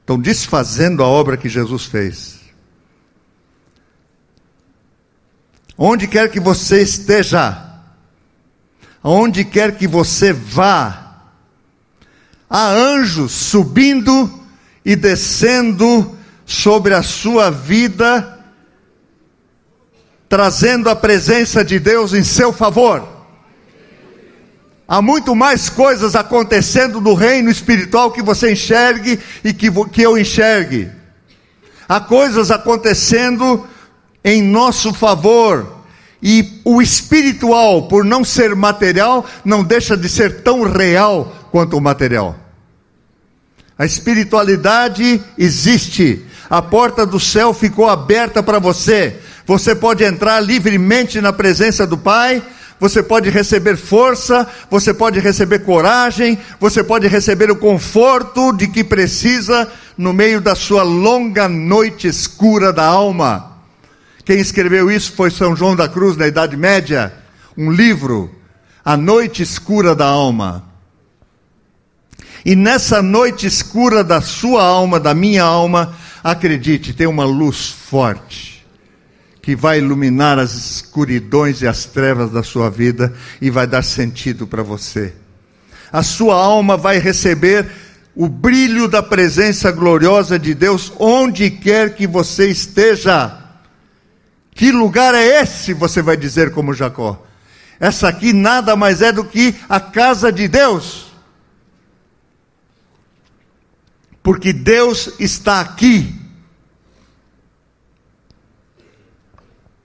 Estão 0.00 0.18
desfazendo 0.18 1.02
a 1.02 1.06
obra 1.06 1.38
que 1.38 1.48
Jesus 1.48 1.86
fez. 1.86 2.41
Onde 5.76 6.06
quer 6.06 6.30
que 6.30 6.38
você 6.38 6.82
esteja, 6.82 7.70
onde 9.02 9.44
quer 9.44 9.76
que 9.76 9.86
você 9.86 10.32
vá, 10.32 11.16
há 12.48 12.68
anjos 12.68 13.32
subindo 13.32 14.40
e 14.84 14.94
descendo 14.94 16.16
sobre 16.44 16.94
a 16.94 17.02
sua 17.02 17.50
vida, 17.50 18.40
trazendo 20.28 20.90
a 20.90 20.96
presença 20.96 21.64
de 21.64 21.78
Deus 21.78 22.12
em 22.12 22.22
seu 22.22 22.52
favor. 22.52 23.08
Há 24.86 25.00
muito 25.00 25.34
mais 25.34 25.70
coisas 25.70 26.14
acontecendo 26.14 27.00
no 27.00 27.14
reino 27.14 27.50
espiritual 27.50 28.10
que 28.10 28.20
você 28.20 28.52
enxergue 28.52 29.18
e 29.42 29.54
que, 29.54 29.70
que 29.90 30.02
eu 30.02 30.18
enxergue. 30.18 30.90
Há 31.88 31.98
coisas 32.00 32.50
acontecendo 32.50 33.66
em 34.24 34.42
nosso 34.42 34.92
favor. 34.92 35.80
E 36.22 36.60
o 36.64 36.80
espiritual, 36.80 37.88
por 37.88 38.04
não 38.04 38.24
ser 38.24 38.54
material, 38.54 39.26
não 39.44 39.64
deixa 39.64 39.96
de 39.96 40.08
ser 40.08 40.42
tão 40.42 40.62
real 40.62 41.34
quanto 41.50 41.76
o 41.76 41.80
material. 41.80 42.36
A 43.76 43.84
espiritualidade 43.84 45.20
existe. 45.36 46.24
A 46.48 46.62
porta 46.62 47.04
do 47.04 47.18
céu 47.18 47.52
ficou 47.52 47.88
aberta 47.88 48.42
para 48.42 48.60
você. 48.60 49.16
Você 49.44 49.74
pode 49.74 50.04
entrar 50.04 50.38
livremente 50.38 51.20
na 51.20 51.32
presença 51.32 51.84
do 51.84 51.98
Pai. 51.98 52.40
Você 52.78 53.02
pode 53.02 53.30
receber 53.30 53.76
força, 53.76 54.44
você 54.68 54.92
pode 54.92 55.20
receber 55.20 55.60
coragem, 55.60 56.36
você 56.58 56.82
pode 56.82 57.06
receber 57.06 57.48
o 57.48 57.54
conforto 57.54 58.52
de 58.52 58.66
que 58.66 58.82
precisa 58.82 59.70
no 59.96 60.12
meio 60.12 60.40
da 60.40 60.56
sua 60.56 60.82
longa 60.82 61.48
noite 61.48 62.08
escura 62.08 62.72
da 62.72 62.84
alma. 62.84 63.51
Quem 64.24 64.38
escreveu 64.38 64.90
isso 64.90 65.12
foi 65.12 65.30
São 65.30 65.56
João 65.56 65.74
da 65.74 65.88
Cruz, 65.88 66.16
na 66.16 66.26
Idade 66.26 66.56
Média, 66.56 67.12
um 67.56 67.70
livro, 67.70 68.30
A 68.84 68.96
Noite 68.96 69.42
Escura 69.42 69.94
da 69.94 70.06
Alma. 70.06 70.70
E 72.44 72.56
nessa 72.56 73.00
noite 73.00 73.46
escura 73.46 74.02
da 74.02 74.20
sua 74.20 74.64
alma, 74.64 74.98
da 74.98 75.14
minha 75.14 75.44
alma, 75.44 75.94
acredite, 76.24 76.92
tem 76.92 77.06
uma 77.06 77.24
luz 77.24 77.68
forte 77.68 78.52
que 79.40 79.56
vai 79.56 79.78
iluminar 79.78 80.38
as 80.38 80.54
escuridões 80.54 81.62
e 81.62 81.66
as 81.66 81.84
trevas 81.84 82.30
da 82.30 82.42
sua 82.42 82.70
vida 82.70 83.12
e 83.40 83.50
vai 83.50 83.66
dar 83.66 83.82
sentido 83.82 84.46
para 84.46 84.62
você. 84.62 85.12
A 85.92 86.02
sua 86.02 86.36
alma 86.36 86.76
vai 86.76 86.98
receber 86.98 87.66
o 88.14 88.28
brilho 88.28 88.86
da 88.86 89.02
presença 89.02 89.70
gloriosa 89.72 90.38
de 90.38 90.54
Deus 90.54 90.92
onde 90.98 91.50
quer 91.50 91.94
que 91.94 92.06
você 92.06 92.48
esteja. 92.48 93.41
Que 94.54 94.70
lugar 94.70 95.14
é 95.14 95.42
esse? 95.42 95.72
Você 95.72 96.02
vai 96.02 96.16
dizer 96.16 96.52
como 96.52 96.74
Jacó. 96.74 97.24
Essa 97.80 98.08
aqui 98.08 98.32
nada 98.32 98.76
mais 98.76 99.02
é 99.02 99.10
do 99.10 99.24
que 99.24 99.56
a 99.68 99.80
casa 99.80 100.30
de 100.30 100.46
Deus. 100.46 101.12
Porque 104.22 104.52
Deus 104.52 105.14
está 105.18 105.60
aqui. 105.60 106.14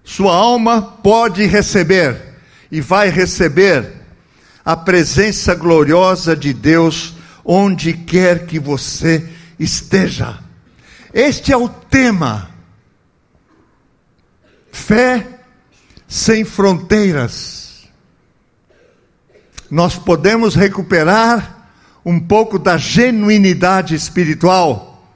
Sua 0.03 0.35
alma 0.35 0.81
pode 0.81 1.45
receber 1.45 2.35
e 2.71 2.79
vai 2.79 3.09
receber 3.09 3.93
a 4.63 4.75
presença 4.75 5.55
gloriosa 5.55 6.35
de 6.35 6.53
Deus 6.53 7.15
onde 7.43 7.93
quer 7.93 8.45
que 8.45 8.59
você 8.59 9.27
esteja. 9.57 10.39
Este 11.13 11.51
é 11.51 11.57
o 11.57 11.67
tema 11.67 12.56
Fé 14.87 15.27
sem 16.07 16.45
fronteiras. 16.45 17.89
Nós 19.69 19.95
podemos 19.95 20.55
recuperar 20.55 21.67
um 22.05 22.17
pouco 22.17 22.57
da 22.57 22.77
genuinidade 22.77 23.93
espiritual. 23.93 25.11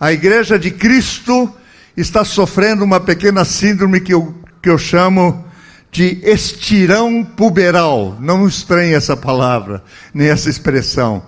A 0.00 0.12
igreja 0.12 0.58
de 0.58 0.72
Cristo 0.72 1.48
está 1.96 2.24
sofrendo 2.24 2.82
uma 2.82 2.98
pequena 2.98 3.44
síndrome 3.44 4.00
que 4.00 4.14
eu, 4.14 4.34
que 4.60 4.68
eu 4.68 4.76
chamo 4.76 5.44
de 5.92 6.18
estirão 6.24 7.22
puberal. 7.22 8.16
Não 8.18 8.48
estranhe 8.48 8.94
essa 8.94 9.16
palavra, 9.16 9.84
nem 10.12 10.26
essa 10.26 10.50
expressão. 10.50 11.24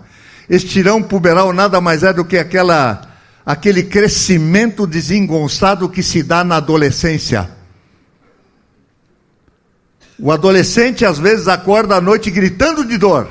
Estirão 0.50 1.00
puberal 1.00 1.52
nada 1.52 1.80
mais 1.80 2.02
é 2.02 2.12
do 2.12 2.24
que 2.24 2.36
aquela 2.36 3.13
aquele 3.45 3.82
crescimento 3.82 4.86
desengonçado 4.86 5.88
que 5.88 6.03
se 6.03 6.22
dá 6.22 6.42
na 6.42 6.57
adolescência. 6.57 7.51
O 10.18 10.30
adolescente 10.32 11.05
às 11.05 11.18
vezes 11.18 11.49
acorda 11.49 11.97
à 11.97 12.01
noite 12.01 12.30
gritando 12.30 12.84
de 12.84 12.97
dor. 12.97 13.28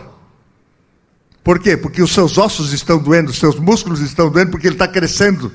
Por 1.44 1.60
quê? 1.60 1.76
Porque 1.76 2.02
os 2.02 2.14
seus 2.14 2.38
ossos 2.38 2.72
estão 2.72 3.00
doendo, 3.00 3.32
os 3.32 3.40
seus 3.40 3.58
músculos 3.60 4.02
estão 4.02 4.30
doendo, 4.30 4.52
porque 4.52 4.68
ele 4.68 4.76
está 4.76 4.88
crescendo. 4.88 5.52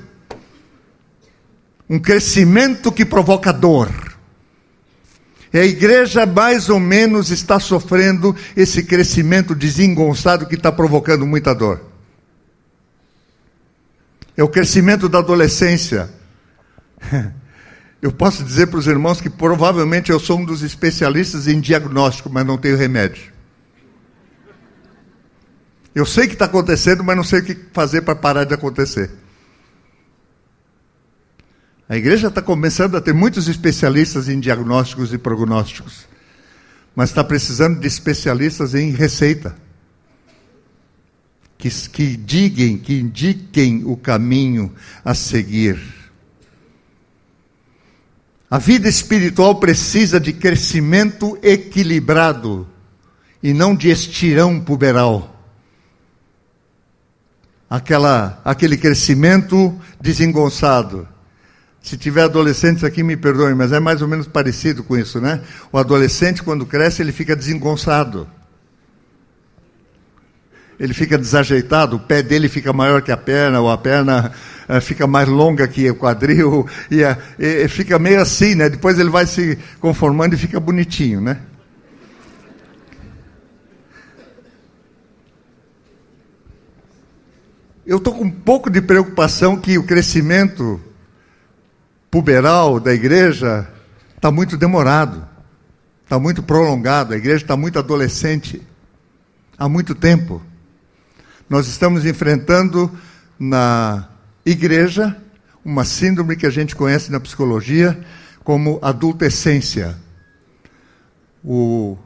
Um 1.89 1.99
crescimento 1.99 2.91
que 2.91 3.05
provoca 3.05 3.51
dor. 3.51 3.89
E 5.51 5.57
a 5.57 5.65
igreja 5.65 6.27
mais 6.27 6.69
ou 6.69 6.79
menos 6.79 7.31
está 7.31 7.59
sofrendo 7.59 8.35
esse 8.55 8.83
crescimento 8.83 9.55
desengonçado 9.55 10.45
que 10.45 10.53
está 10.53 10.71
provocando 10.71 11.25
muita 11.25 11.55
dor 11.55 11.88
é 14.39 14.43
o 14.43 14.47
crescimento 14.47 15.09
da 15.09 15.19
adolescência. 15.19 16.09
Eu 18.01 18.09
posso 18.09 18.41
dizer 18.41 18.67
para 18.67 18.79
os 18.79 18.87
irmãos 18.87 19.19
que 19.19 19.29
provavelmente 19.29 20.09
eu 20.09 20.17
sou 20.17 20.39
um 20.39 20.45
dos 20.45 20.63
especialistas 20.63 21.49
em 21.49 21.59
diagnóstico, 21.59 22.29
mas 22.29 22.45
não 22.45 22.57
tenho 22.57 22.77
remédio. 22.77 23.33
Eu 25.93 26.05
sei 26.05 26.25
que 26.25 26.31
está 26.31 26.45
acontecendo, 26.45 27.03
mas 27.03 27.17
não 27.17 27.25
sei 27.25 27.41
o 27.41 27.43
que 27.43 27.59
fazer 27.73 28.03
para 28.03 28.15
parar 28.15 28.45
de 28.45 28.53
acontecer. 28.53 29.11
A 31.89 31.97
igreja 31.97 32.29
está 32.29 32.41
começando 32.41 32.95
a 32.95 33.01
ter 33.01 33.13
muitos 33.13 33.49
especialistas 33.49 34.29
em 34.29 34.39
diagnósticos 34.39 35.13
e 35.13 35.17
prognósticos, 35.17 36.07
mas 36.95 37.09
está 37.09 37.21
precisando 37.21 37.81
de 37.81 37.87
especialistas 37.87 38.73
em 38.73 38.91
receita. 38.91 39.53
Que, 41.59 41.69
que 41.69 42.17
digam, 42.17 42.77
que 42.77 42.99
indiquem 42.99 43.83
o 43.85 43.95
caminho 43.95 44.73
a 45.05 45.13
seguir. 45.13 45.77
A 48.49 48.57
vida 48.57 48.89
espiritual 48.89 49.59
precisa 49.59 50.19
de 50.19 50.33
crescimento 50.33 51.37
equilibrado 51.43 52.67
e 53.43 53.53
não 53.53 53.75
de 53.75 53.91
estirão 53.91 54.59
puberal. 54.59 55.35
Aquela, 57.69 58.41
aquele 58.43 58.75
crescimento 58.75 59.79
desengonçado 60.01 61.07
se 61.81 61.97
tiver 61.97 62.23
adolescentes 62.23 62.83
aqui, 62.83 63.01
me 63.01 63.15
perdoem, 63.15 63.55
mas 63.55 63.71
é 63.71 63.79
mais 63.79 64.01
ou 64.01 64.07
menos 64.07 64.27
parecido 64.27 64.83
com 64.83 64.97
isso, 64.97 65.19
né? 65.19 65.41
O 65.71 65.77
adolescente, 65.77 66.43
quando 66.43 66.65
cresce, 66.65 67.01
ele 67.01 67.11
fica 67.11 67.35
desengonçado. 67.35 68.27
Ele 70.79 70.93
fica 70.93 71.17
desajeitado, 71.17 71.97
o 71.97 71.99
pé 71.99 72.23
dele 72.23 72.47
fica 72.47 72.71
maior 72.71 73.01
que 73.01 73.11
a 73.11 73.17
perna, 73.17 73.59
ou 73.59 73.69
a 73.69 73.77
perna 73.77 74.31
uh, 74.69 74.79
fica 74.79 75.05
mais 75.05 75.27
longa 75.27 75.67
que 75.67 75.89
o 75.91 75.95
quadril, 75.95 76.65
e, 76.89 77.03
uh, 77.03 77.17
e, 77.37 77.67
fica 77.67 77.99
meio 77.99 78.21
assim, 78.21 78.55
né? 78.55 78.69
Depois 78.69 78.97
ele 78.97 79.09
vai 79.09 79.25
se 79.25 79.59
conformando 79.81 80.35
e 80.35 80.37
fica 80.37 80.57
bonitinho, 80.57 81.19
né? 81.19 81.41
Eu 87.85 87.97
estou 87.97 88.13
com 88.13 88.23
um 88.23 88.31
pouco 88.31 88.69
de 88.69 88.81
preocupação 88.81 89.57
que 89.57 89.77
o 89.77 89.83
crescimento 89.83 90.79
puberal 92.09 92.79
da 92.79 92.93
igreja 92.93 93.67
está 94.15 94.31
muito 94.31 94.55
demorado, 94.55 95.27
está 96.03 96.19
muito 96.19 96.41
prolongado, 96.41 97.13
a 97.13 97.17
igreja 97.17 97.43
está 97.43 97.57
muito 97.57 97.79
adolescente 97.79 98.61
há 99.57 99.67
muito 99.67 99.93
tempo. 99.93 100.41
Nós 101.49 101.67
estamos 101.67 102.05
enfrentando 102.05 102.91
na 103.39 104.07
igreja 104.45 105.17
uma 105.65 105.83
síndrome 105.83 106.35
que 106.35 106.45
a 106.45 106.49
gente 106.49 106.75
conhece 106.75 107.11
na 107.11 107.19
psicologia 107.19 107.99
como 108.43 108.79
adultescência. 108.81 109.97
O 111.43 111.97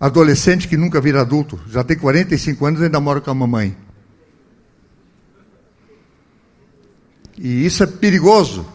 adolescente 0.00 0.68
que 0.68 0.76
nunca 0.76 1.00
vira 1.00 1.20
adulto, 1.20 1.60
já 1.68 1.84
tem 1.84 1.96
45 1.96 2.66
anos 2.66 2.80
e 2.80 2.84
ainda 2.84 3.00
mora 3.00 3.20
com 3.20 3.30
a 3.30 3.34
mamãe. 3.34 3.76
E 7.38 7.64
isso 7.64 7.82
é 7.82 7.86
perigoso, 7.86 8.66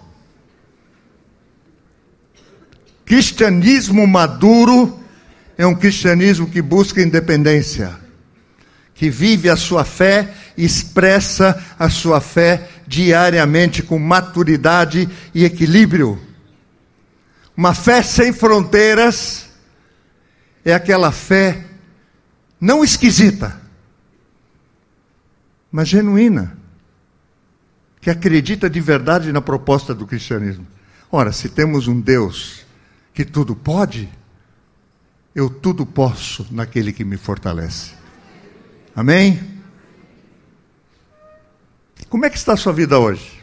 Cristianismo 3.11 4.07
maduro 4.07 4.97
é 5.57 5.67
um 5.67 5.75
cristianismo 5.75 6.47
que 6.47 6.61
busca 6.61 7.01
independência, 7.01 7.99
que 9.01 9.09
vive 9.09 9.49
a 9.49 9.55
sua 9.55 9.83
fé 9.83 10.31
expressa 10.55 11.59
a 11.79 11.89
sua 11.89 12.21
fé 12.21 12.69
diariamente 12.85 13.81
com 13.81 13.97
maturidade 13.97 15.09
e 15.33 15.43
equilíbrio. 15.43 16.21
Uma 17.57 17.73
fé 17.73 18.03
sem 18.03 18.31
fronteiras 18.31 19.49
é 20.63 20.71
aquela 20.71 21.11
fé 21.11 21.65
não 22.59 22.83
esquisita, 22.83 23.59
mas 25.71 25.87
genuína, 25.87 26.55
que 27.99 28.11
acredita 28.11 28.69
de 28.69 28.79
verdade 28.79 29.33
na 29.33 29.41
proposta 29.41 29.95
do 29.95 30.05
cristianismo. 30.05 30.67
Ora, 31.11 31.31
se 31.31 31.49
temos 31.49 31.87
um 31.87 31.99
Deus 31.99 32.63
que 33.15 33.25
tudo 33.25 33.55
pode, 33.55 34.07
eu 35.33 35.49
tudo 35.49 35.87
posso 35.87 36.45
naquele 36.51 36.93
que 36.93 37.03
me 37.03 37.17
fortalece. 37.17 37.99
Amém? 38.95 39.39
Como 42.09 42.25
é 42.25 42.29
que 42.29 42.37
está 42.37 42.53
a 42.53 42.57
sua 42.57 42.73
vida 42.73 42.99
hoje? 42.99 43.41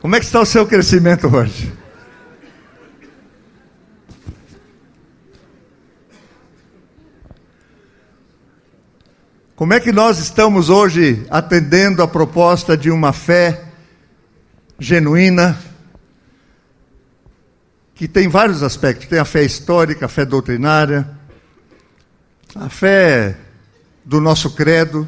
Como 0.00 0.16
é 0.16 0.18
que 0.18 0.26
está 0.26 0.40
o 0.40 0.46
seu 0.46 0.66
crescimento 0.66 1.28
hoje? 1.28 1.72
Como 9.54 9.74
é 9.74 9.78
que 9.78 9.92
nós 9.92 10.18
estamos 10.18 10.70
hoje 10.70 11.26
atendendo 11.30 12.02
a 12.02 12.08
proposta 12.08 12.76
de 12.76 12.90
uma 12.90 13.12
fé 13.12 13.62
genuína, 14.78 15.56
que 18.00 18.08
tem 18.08 18.28
vários 18.28 18.62
aspectos. 18.62 19.08
Tem 19.08 19.18
a 19.18 19.26
fé 19.26 19.42
histórica, 19.42 20.06
a 20.06 20.08
fé 20.08 20.24
doutrinária, 20.24 21.06
a 22.54 22.70
fé 22.70 23.36
do 24.02 24.22
nosso 24.22 24.52
credo, 24.52 25.06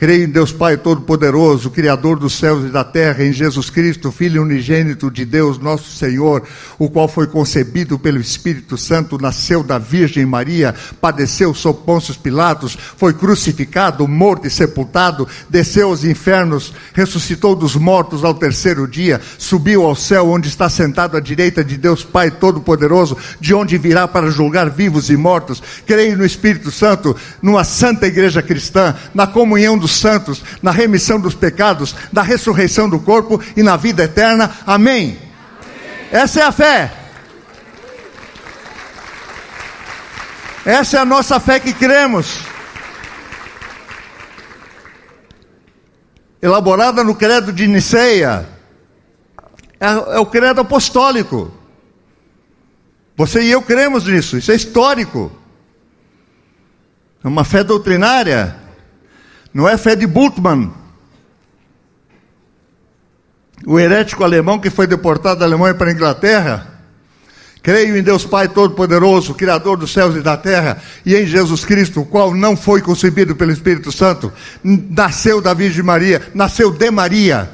Creio 0.00 0.24
em 0.24 0.30
Deus 0.30 0.50
Pai 0.50 0.78
Todo-Poderoso, 0.78 1.68
Criador 1.68 2.18
dos 2.18 2.32
céus 2.32 2.64
e 2.64 2.70
da 2.70 2.82
terra, 2.82 3.22
em 3.22 3.34
Jesus 3.34 3.68
Cristo, 3.68 4.10
Filho 4.10 4.40
unigênito 4.40 5.10
de 5.10 5.26
Deus, 5.26 5.58
nosso 5.58 5.94
Senhor, 5.94 6.42
o 6.78 6.88
qual 6.88 7.06
foi 7.06 7.26
concebido 7.26 7.98
pelo 7.98 8.18
Espírito 8.18 8.78
Santo, 8.78 9.18
nasceu 9.20 9.62
da 9.62 9.76
Virgem 9.76 10.24
Maria, 10.24 10.74
padeceu 11.02 11.52
sob 11.52 11.80
Pôncio 11.84 12.14
Pilatos, 12.14 12.78
foi 12.96 13.12
crucificado, 13.12 14.08
morto 14.08 14.46
e 14.46 14.50
sepultado, 14.50 15.28
desceu 15.50 15.88
aos 15.88 16.02
infernos, 16.02 16.72
ressuscitou 16.94 17.54
dos 17.54 17.76
mortos 17.76 18.24
ao 18.24 18.32
terceiro 18.32 18.88
dia, 18.88 19.20
subiu 19.36 19.84
ao 19.84 19.94
céu, 19.94 20.30
onde 20.30 20.48
está 20.48 20.70
sentado 20.70 21.14
à 21.14 21.20
direita 21.20 21.62
de 21.62 21.76
Deus 21.76 22.02
Pai 22.02 22.30
Todo-Poderoso, 22.30 23.18
de 23.38 23.52
onde 23.52 23.76
virá 23.76 24.08
para 24.08 24.30
julgar 24.30 24.70
vivos 24.70 25.10
e 25.10 25.16
mortos. 25.18 25.62
Creio 25.84 26.16
no 26.16 26.24
Espírito 26.24 26.70
Santo, 26.70 27.14
numa 27.42 27.64
santa 27.64 28.06
igreja 28.06 28.40
cristã, 28.40 28.94
na 29.12 29.26
comunhão 29.26 29.76
dos 29.76 29.89
dos 29.90 29.98
santos, 29.98 30.42
na 30.62 30.70
remissão 30.70 31.20
dos 31.20 31.34
pecados, 31.34 31.94
na 32.12 32.22
ressurreição 32.22 32.88
do 32.88 33.00
corpo 33.00 33.42
e 33.56 33.62
na 33.62 33.76
vida 33.76 34.04
eterna. 34.04 34.54
Amém. 34.66 35.18
Amém. 35.18 35.18
Essa 36.12 36.40
é 36.40 36.42
a 36.44 36.52
fé. 36.52 36.92
Essa 40.64 40.98
é 40.98 41.00
a 41.00 41.04
nossa 41.04 41.40
fé 41.40 41.58
que 41.58 41.72
cremos. 41.72 42.40
Elaborada 46.40 47.02
no 47.02 47.14
credo 47.14 47.52
de 47.52 47.66
Niceia. 47.66 48.48
É, 49.80 49.86
é 49.86 50.18
o 50.18 50.26
credo 50.26 50.60
apostólico. 50.60 51.52
Você 53.16 53.42
e 53.42 53.50
eu 53.50 53.60
cremos 53.60 54.06
nisso, 54.06 54.38
isso 54.38 54.50
é 54.52 54.54
histórico. 54.54 55.30
É 57.22 57.28
uma 57.28 57.44
fé 57.44 57.62
doutrinária 57.62 58.56
não 59.52 59.68
é 59.68 59.76
fé 59.76 59.96
de 59.96 60.06
Bultmann, 60.06 60.72
o 63.66 63.78
herético 63.78 64.24
alemão 64.24 64.58
que 64.58 64.70
foi 64.70 64.86
deportado 64.86 65.40
da 65.40 65.46
Alemanha 65.46 65.74
para 65.74 65.90
a 65.90 65.92
Inglaterra. 65.92 66.66
Creio 67.62 67.94
em 67.94 68.02
Deus 68.02 68.24
Pai 68.24 68.48
Todo-Poderoso, 68.48 69.34
Criador 69.34 69.76
dos 69.76 69.92
céus 69.92 70.16
e 70.16 70.22
da 70.22 70.34
terra, 70.34 70.82
e 71.04 71.14
em 71.14 71.26
Jesus 71.26 71.62
Cristo, 71.62 72.00
o 72.00 72.06
qual 72.06 72.34
não 72.34 72.56
foi 72.56 72.80
concebido 72.80 73.36
pelo 73.36 73.52
Espírito 73.52 73.92
Santo, 73.92 74.32
nasceu 74.64 75.42
da 75.42 75.52
Virgem 75.52 75.82
Maria, 75.82 76.22
nasceu 76.34 76.70
de 76.70 76.90
Maria, 76.90 77.50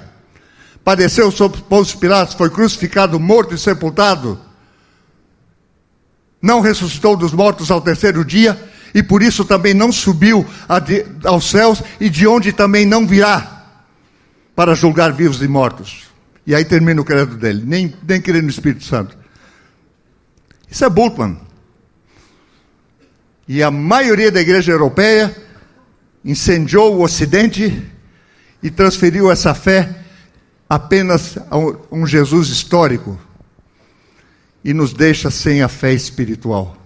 padeceu 0.85 1.29
sob 1.33 1.59
Pôncio 1.69 1.99
Pilatos, 1.99 2.35
foi 2.35 2.51
crucificado, 2.51 3.19
morto 3.19 3.53
e 3.53 3.59
sepultado, 3.59 4.39
não 6.41 6.61
ressuscitou 6.61 7.17
dos 7.17 7.33
mortos 7.33 7.73
ao 7.73 7.81
terceiro 7.81 8.25
dia, 8.25 8.57
e 8.97 9.03
por 9.03 9.23
isso 9.23 9.45
também 9.45 9.75
não 9.75 9.93
subiu 9.93 10.47
aos 11.23 11.51
céus, 11.51 11.83
e 12.01 12.09
de 12.09 12.27
onde 12.27 12.51
também 12.51 12.87
não 12.87 13.07
virá 13.07 13.67
para 14.55 14.75
julgar 14.75 15.13
vivos 15.13 15.43
e 15.43 15.47
mortos. 15.47 16.05
E 16.47 16.55
aí 16.55 16.65
termina 16.65 16.99
o 17.03 17.05
credo 17.05 17.37
dele, 17.37 17.63
nem, 17.67 17.95
nem 18.09 18.23
querer 18.23 18.43
no 18.43 18.49
Espírito 18.49 18.85
Santo. 18.85 19.15
Isso 20.71 20.83
é 20.83 20.89
Bultmann. 20.89 21.39
E 23.47 23.63
a 23.63 23.71
maioria 23.71 24.33
da 24.33 24.41
igreja 24.41 24.73
europeia 24.73 25.37
incendiou 26.25 26.97
o 26.97 27.03
Ocidente 27.03 27.83
e 28.63 28.71
transferiu 28.71 29.31
essa 29.31 29.53
fé 29.53 29.95
apenas 30.71 31.37
a 31.51 31.59
um 31.93 32.07
Jesus 32.07 32.49
histórico 32.49 33.21
e 34.65 34.73
nos 34.73 34.95
deixa 34.95 35.31
sem 35.31 35.61
a 35.61 35.69
fé 35.69 35.93
espiritual 35.93 36.86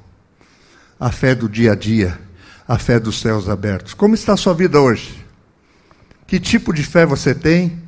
a 1.00 1.10
fé 1.10 1.34
do 1.34 1.48
dia 1.48 1.72
a 1.72 1.74
dia, 1.74 2.20
a 2.68 2.78
fé 2.78 3.00
dos 3.00 3.20
céus 3.20 3.48
abertos. 3.48 3.94
Como 3.94 4.14
está 4.14 4.34
a 4.34 4.36
sua 4.36 4.52
vida 4.52 4.78
hoje? 4.78 5.24
Que 6.26 6.38
tipo 6.38 6.74
de 6.74 6.84
fé 6.84 7.06
você 7.06 7.34
tem? 7.34 7.82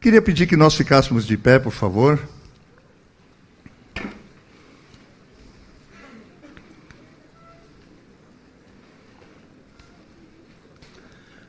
Queria 0.00 0.20
pedir 0.20 0.48
que 0.48 0.56
nós 0.56 0.74
ficássemos 0.74 1.24
de 1.24 1.36
pé, 1.36 1.60
por 1.60 1.72
favor. 1.72 2.20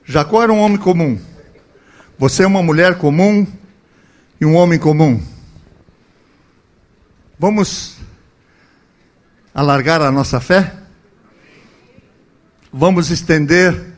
Jacó 0.06 0.42
era 0.42 0.54
um 0.54 0.60
homem 0.60 0.78
comum. 0.78 1.20
Você 2.18 2.44
é 2.44 2.48
uma 2.48 2.64
mulher 2.64 2.98
comum 2.98 3.46
e 4.40 4.46
um 4.46 4.56
homem 4.56 4.80
comum. 4.80 5.22
Vamos 7.38 7.97
alargar 9.58 10.04
a 10.04 10.12
nossa 10.12 10.40
fé? 10.40 10.72
Vamos 12.72 13.10
estender 13.10 13.96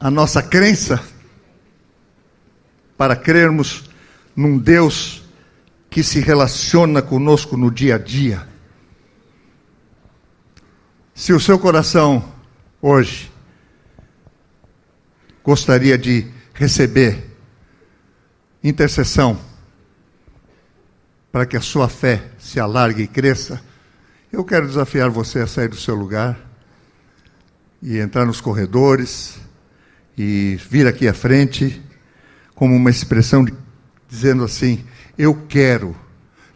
a 0.00 0.10
nossa 0.10 0.42
crença 0.42 1.04
para 2.96 3.14
crermos 3.14 3.90
num 4.34 4.56
Deus 4.56 5.22
que 5.90 6.02
se 6.02 6.18
relaciona 6.20 7.02
conosco 7.02 7.58
no 7.58 7.70
dia 7.70 7.96
a 7.96 7.98
dia. 7.98 8.48
Se 11.14 11.34
o 11.34 11.40
seu 11.40 11.58
coração 11.58 12.32
hoje 12.80 13.30
gostaria 15.44 15.98
de 15.98 16.26
receber 16.54 17.36
intercessão 18.64 19.38
para 21.30 21.46
que 21.46 21.56
a 21.56 21.60
sua 21.60 21.88
fé 21.88 22.30
se 22.38 22.58
alargue 22.58 23.02
e 23.02 23.08
cresça, 23.08 23.60
eu 24.32 24.44
quero 24.44 24.66
desafiar 24.66 25.10
você 25.10 25.40
a 25.40 25.46
sair 25.46 25.68
do 25.68 25.76
seu 25.76 25.94
lugar 25.94 26.38
e 27.82 27.98
entrar 27.98 28.24
nos 28.24 28.40
corredores 28.40 29.38
e 30.16 30.58
vir 30.68 30.86
aqui 30.86 31.06
à 31.06 31.14
frente 31.14 31.82
como 32.54 32.74
uma 32.74 32.90
expressão 32.90 33.44
de, 33.44 33.54
dizendo 34.08 34.44
assim: 34.44 34.84
Eu 35.16 35.34
quero, 35.48 35.96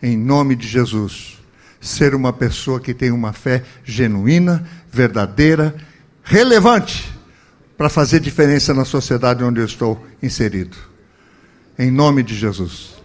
em 0.03 0.16
nome 0.16 0.57
de 0.57 0.66
Jesus, 0.66 1.39
ser 1.81 2.14
uma 2.14 2.33
pessoa 2.33 2.81
que 2.81 2.93
tem 2.93 3.11
uma 3.11 3.33
fé 3.33 3.62
genuína, 3.85 4.66
verdadeira, 4.91 5.75
relevante 6.23 7.12
para 7.77 7.89
fazer 7.89 8.20
diferença 8.20 8.75
na 8.75 8.85
sociedade 8.85 9.43
onde 9.43 9.61
eu 9.61 9.66
estou 9.66 10.05
inserido. 10.23 10.77
Em 11.79 11.91
nome 11.91 12.23
de 12.23 12.35
Jesus. 12.35 13.01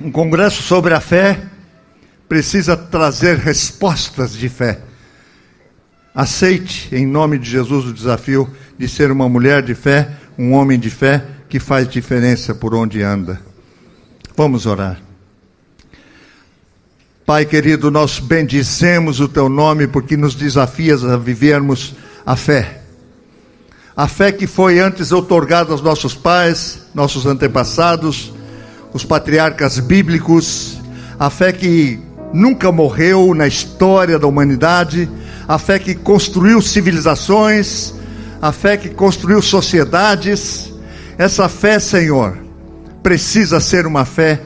Um 0.00 0.10
congresso 0.10 0.62
sobre 0.62 0.94
a 0.94 1.00
fé 1.00 1.42
precisa 2.26 2.76
trazer 2.76 3.36
respostas 3.36 4.32
de 4.32 4.48
fé. 4.48 4.80
Aceite, 6.14 6.88
em 6.94 7.06
nome 7.06 7.38
de 7.38 7.50
Jesus, 7.50 7.84
o 7.84 7.92
desafio 7.92 8.50
de 8.78 8.88
ser 8.88 9.12
uma 9.12 9.28
mulher 9.28 9.62
de 9.62 9.74
fé, 9.74 10.16
um 10.38 10.54
homem 10.54 10.78
de 10.78 10.88
fé 10.88 11.22
que 11.48 11.60
faz 11.60 11.86
diferença 11.86 12.54
por 12.54 12.74
onde 12.74 13.02
anda. 13.02 13.40
Vamos 14.36 14.64
orar. 14.64 15.00
Pai 17.26 17.44
querido, 17.44 17.90
nós 17.90 18.18
bendizemos 18.18 19.20
o 19.20 19.28
teu 19.28 19.48
nome 19.48 19.86
porque 19.86 20.16
nos 20.16 20.34
desafias 20.34 21.04
a 21.04 21.16
vivermos 21.16 21.94
a 22.24 22.34
fé. 22.36 22.82
A 23.94 24.08
fé 24.08 24.32
que 24.32 24.46
foi 24.46 24.80
antes 24.80 25.12
outorgada 25.12 25.72
aos 25.72 25.82
nossos 25.82 26.14
pais, 26.14 26.86
nossos 26.94 27.26
antepassados, 27.26 28.32
os 28.92 29.04
patriarcas 29.04 29.78
bíblicos, 29.78 30.80
a 31.18 31.30
fé 31.30 31.52
que 31.52 32.00
nunca 32.32 32.70
morreu 32.72 33.34
na 33.34 33.46
história 33.46 34.18
da 34.18 34.26
humanidade, 34.26 35.08
a 35.46 35.58
fé 35.58 35.78
que 35.78 35.94
construiu 35.94 36.60
civilizações, 36.60 37.94
a 38.40 38.52
fé 38.52 38.76
que 38.76 38.88
construiu 38.88 39.42
sociedades. 39.42 40.72
Essa 41.18 41.48
fé, 41.48 41.78
Senhor, 41.78 42.38
precisa 43.02 43.60
ser 43.60 43.86
uma 43.86 44.04
fé 44.04 44.40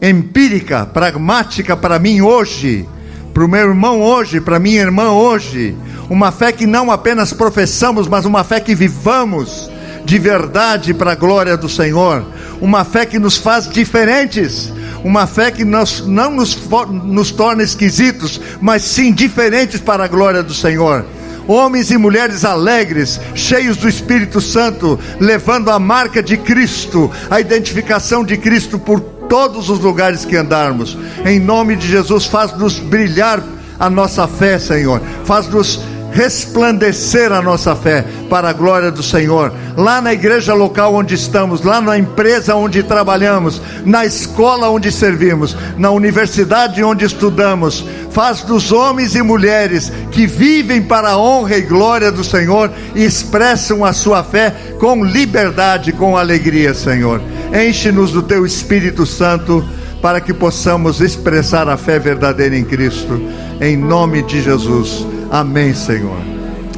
empírica, 0.00 0.84
pragmática 0.84 1.76
para 1.76 1.98
mim 1.98 2.20
hoje, 2.20 2.88
para 3.32 3.44
o 3.44 3.48
meu 3.48 3.68
irmão 3.68 4.02
hoje, 4.02 4.40
para 4.40 4.58
minha 4.58 4.80
irmã 4.80 5.10
hoje. 5.10 5.76
Uma 6.10 6.32
fé 6.32 6.50
que 6.50 6.66
não 6.66 6.90
apenas 6.90 7.32
professamos, 7.32 8.08
mas 8.08 8.24
uma 8.24 8.42
fé 8.42 8.60
que 8.60 8.74
vivamos 8.74 9.70
de 10.04 10.18
verdade 10.18 10.92
para 10.92 11.12
a 11.12 11.14
glória 11.14 11.56
do 11.56 11.68
Senhor. 11.68 12.24
Uma 12.62 12.84
fé 12.84 13.04
que 13.04 13.18
nos 13.18 13.36
faz 13.36 13.68
diferentes. 13.68 14.72
Uma 15.04 15.26
fé 15.26 15.50
que 15.50 15.64
nós, 15.64 16.06
não 16.06 16.30
nos, 16.30 16.56
nos 17.04 17.30
torna 17.30 17.62
esquisitos, 17.62 18.40
mas 18.60 18.82
sim 18.82 19.12
diferentes 19.12 19.80
para 19.80 20.04
a 20.04 20.08
glória 20.08 20.42
do 20.42 20.54
Senhor 20.54 21.04
homens 21.48 21.90
e 21.90 21.98
mulheres 21.98 22.44
alegres, 22.44 23.20
cheios 23.34 23.76
do 23.76 23.88
Espírito 23.88 24.40
Santo, 24.40 24.98
levando 25.18 25.70
a 25.70 25.78
marca 25.78 26.22
de 26.22 26.36
Cristo, 26.36 27.10
a 27.28 27.40
identificação 27.40 28.24
de 28.24 28.36
Cristo 28.36 28.78
por 28.78 29.00
todos 29.00 29.68
os 29.68 29.80
lugares 29.80 30.24
que 30.24 30.36
andarmos. 30.36 30.96
Em 31.24 31.40
nome 31.40 31.74
de 31.74 31.88
Jesus, 31.88 32.26
faz-nos 32.26 32.78
brilhar 32.78 33.42
a 33.78 33.90
nossa 33.90 34.28
fé, 34.28 34.58
Senhor. 34.58 35.00
Faz-nos 35.24 35.80
resplandecer 36.12 37.32
a 37.32 37.42
nossa 37.42 37.74
fé 37.74 38.04
para 38.28 38.50
a 38.50 38.52
glória 38.52 38.90
do 38.90 39.02
Senhor. 39.02 39.52
Lá 39.76 40.00
na 40.00 40.12
igreja 40.12 40.54
local 40.54 40.94
onde 40.94 41.14
estamos, 41.14 41.62
lá 41.62 41.80
na 41.80 41.98
empresa 41.98 42.54
onde 42.54 42.82
trabalhamos, 42.82 43.60
na 43.84 44.04
escola 44.04 44.68
onde 44.68 44.92
servimos, 44.92 45.56
na 45.76 45.90
universidade 45.90 46.82
onde 46.82 47.04
estudamos, 47.04 47.84
faz 48.10 48.42
dos 48.42 48.70
homens 48.70 49.14
e 49.14 49.22
mulheres 49.22 49.90
que 50.10 50.26
vivem 50.26 50.82
para 50.82 51.10
a 51.10 51.18
honra 51.18 51.56
e 51.56 51.62
glória 51.62 52.12
do 52.12 52.22
Senhor 52.22 52.70
e 52.94 53.04
expressam 53.04 53.84
a 53.84 53.92
sua 53.92 54.22
fé 54.22 54.54
com 54.78 55.04
liberdade, 55.04 55.92
com 55.92 56.16
alegria, 56.16 56.74
Senhor. 56.74 57.20
Enche-nos 57.52 58.12
do 58.12 58.22
teu 58.22 58.44
Espírito 58.44 59.06
Santo 59.06 59.64
para 60.02 60.20
que 60.20 60.34
possamos 60.34 61.00
expressar 61.00 61.68
a 61.68 61.76
fé 61.76 61.98
verdadeira 61.98 62.56
em 62.56 62.64
Cristo, 62.64 63.20
em 63.60 63.76
nome 63.76 64.22
de 64.22 64.42
Jesus. 64.42 65.06
Amém, 65.32 65.72
Senhor. 65.72 66.18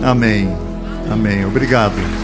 Amém. 0.00 0.48
Amém. 1.10 1.44
Obrigado. 1.44 2.23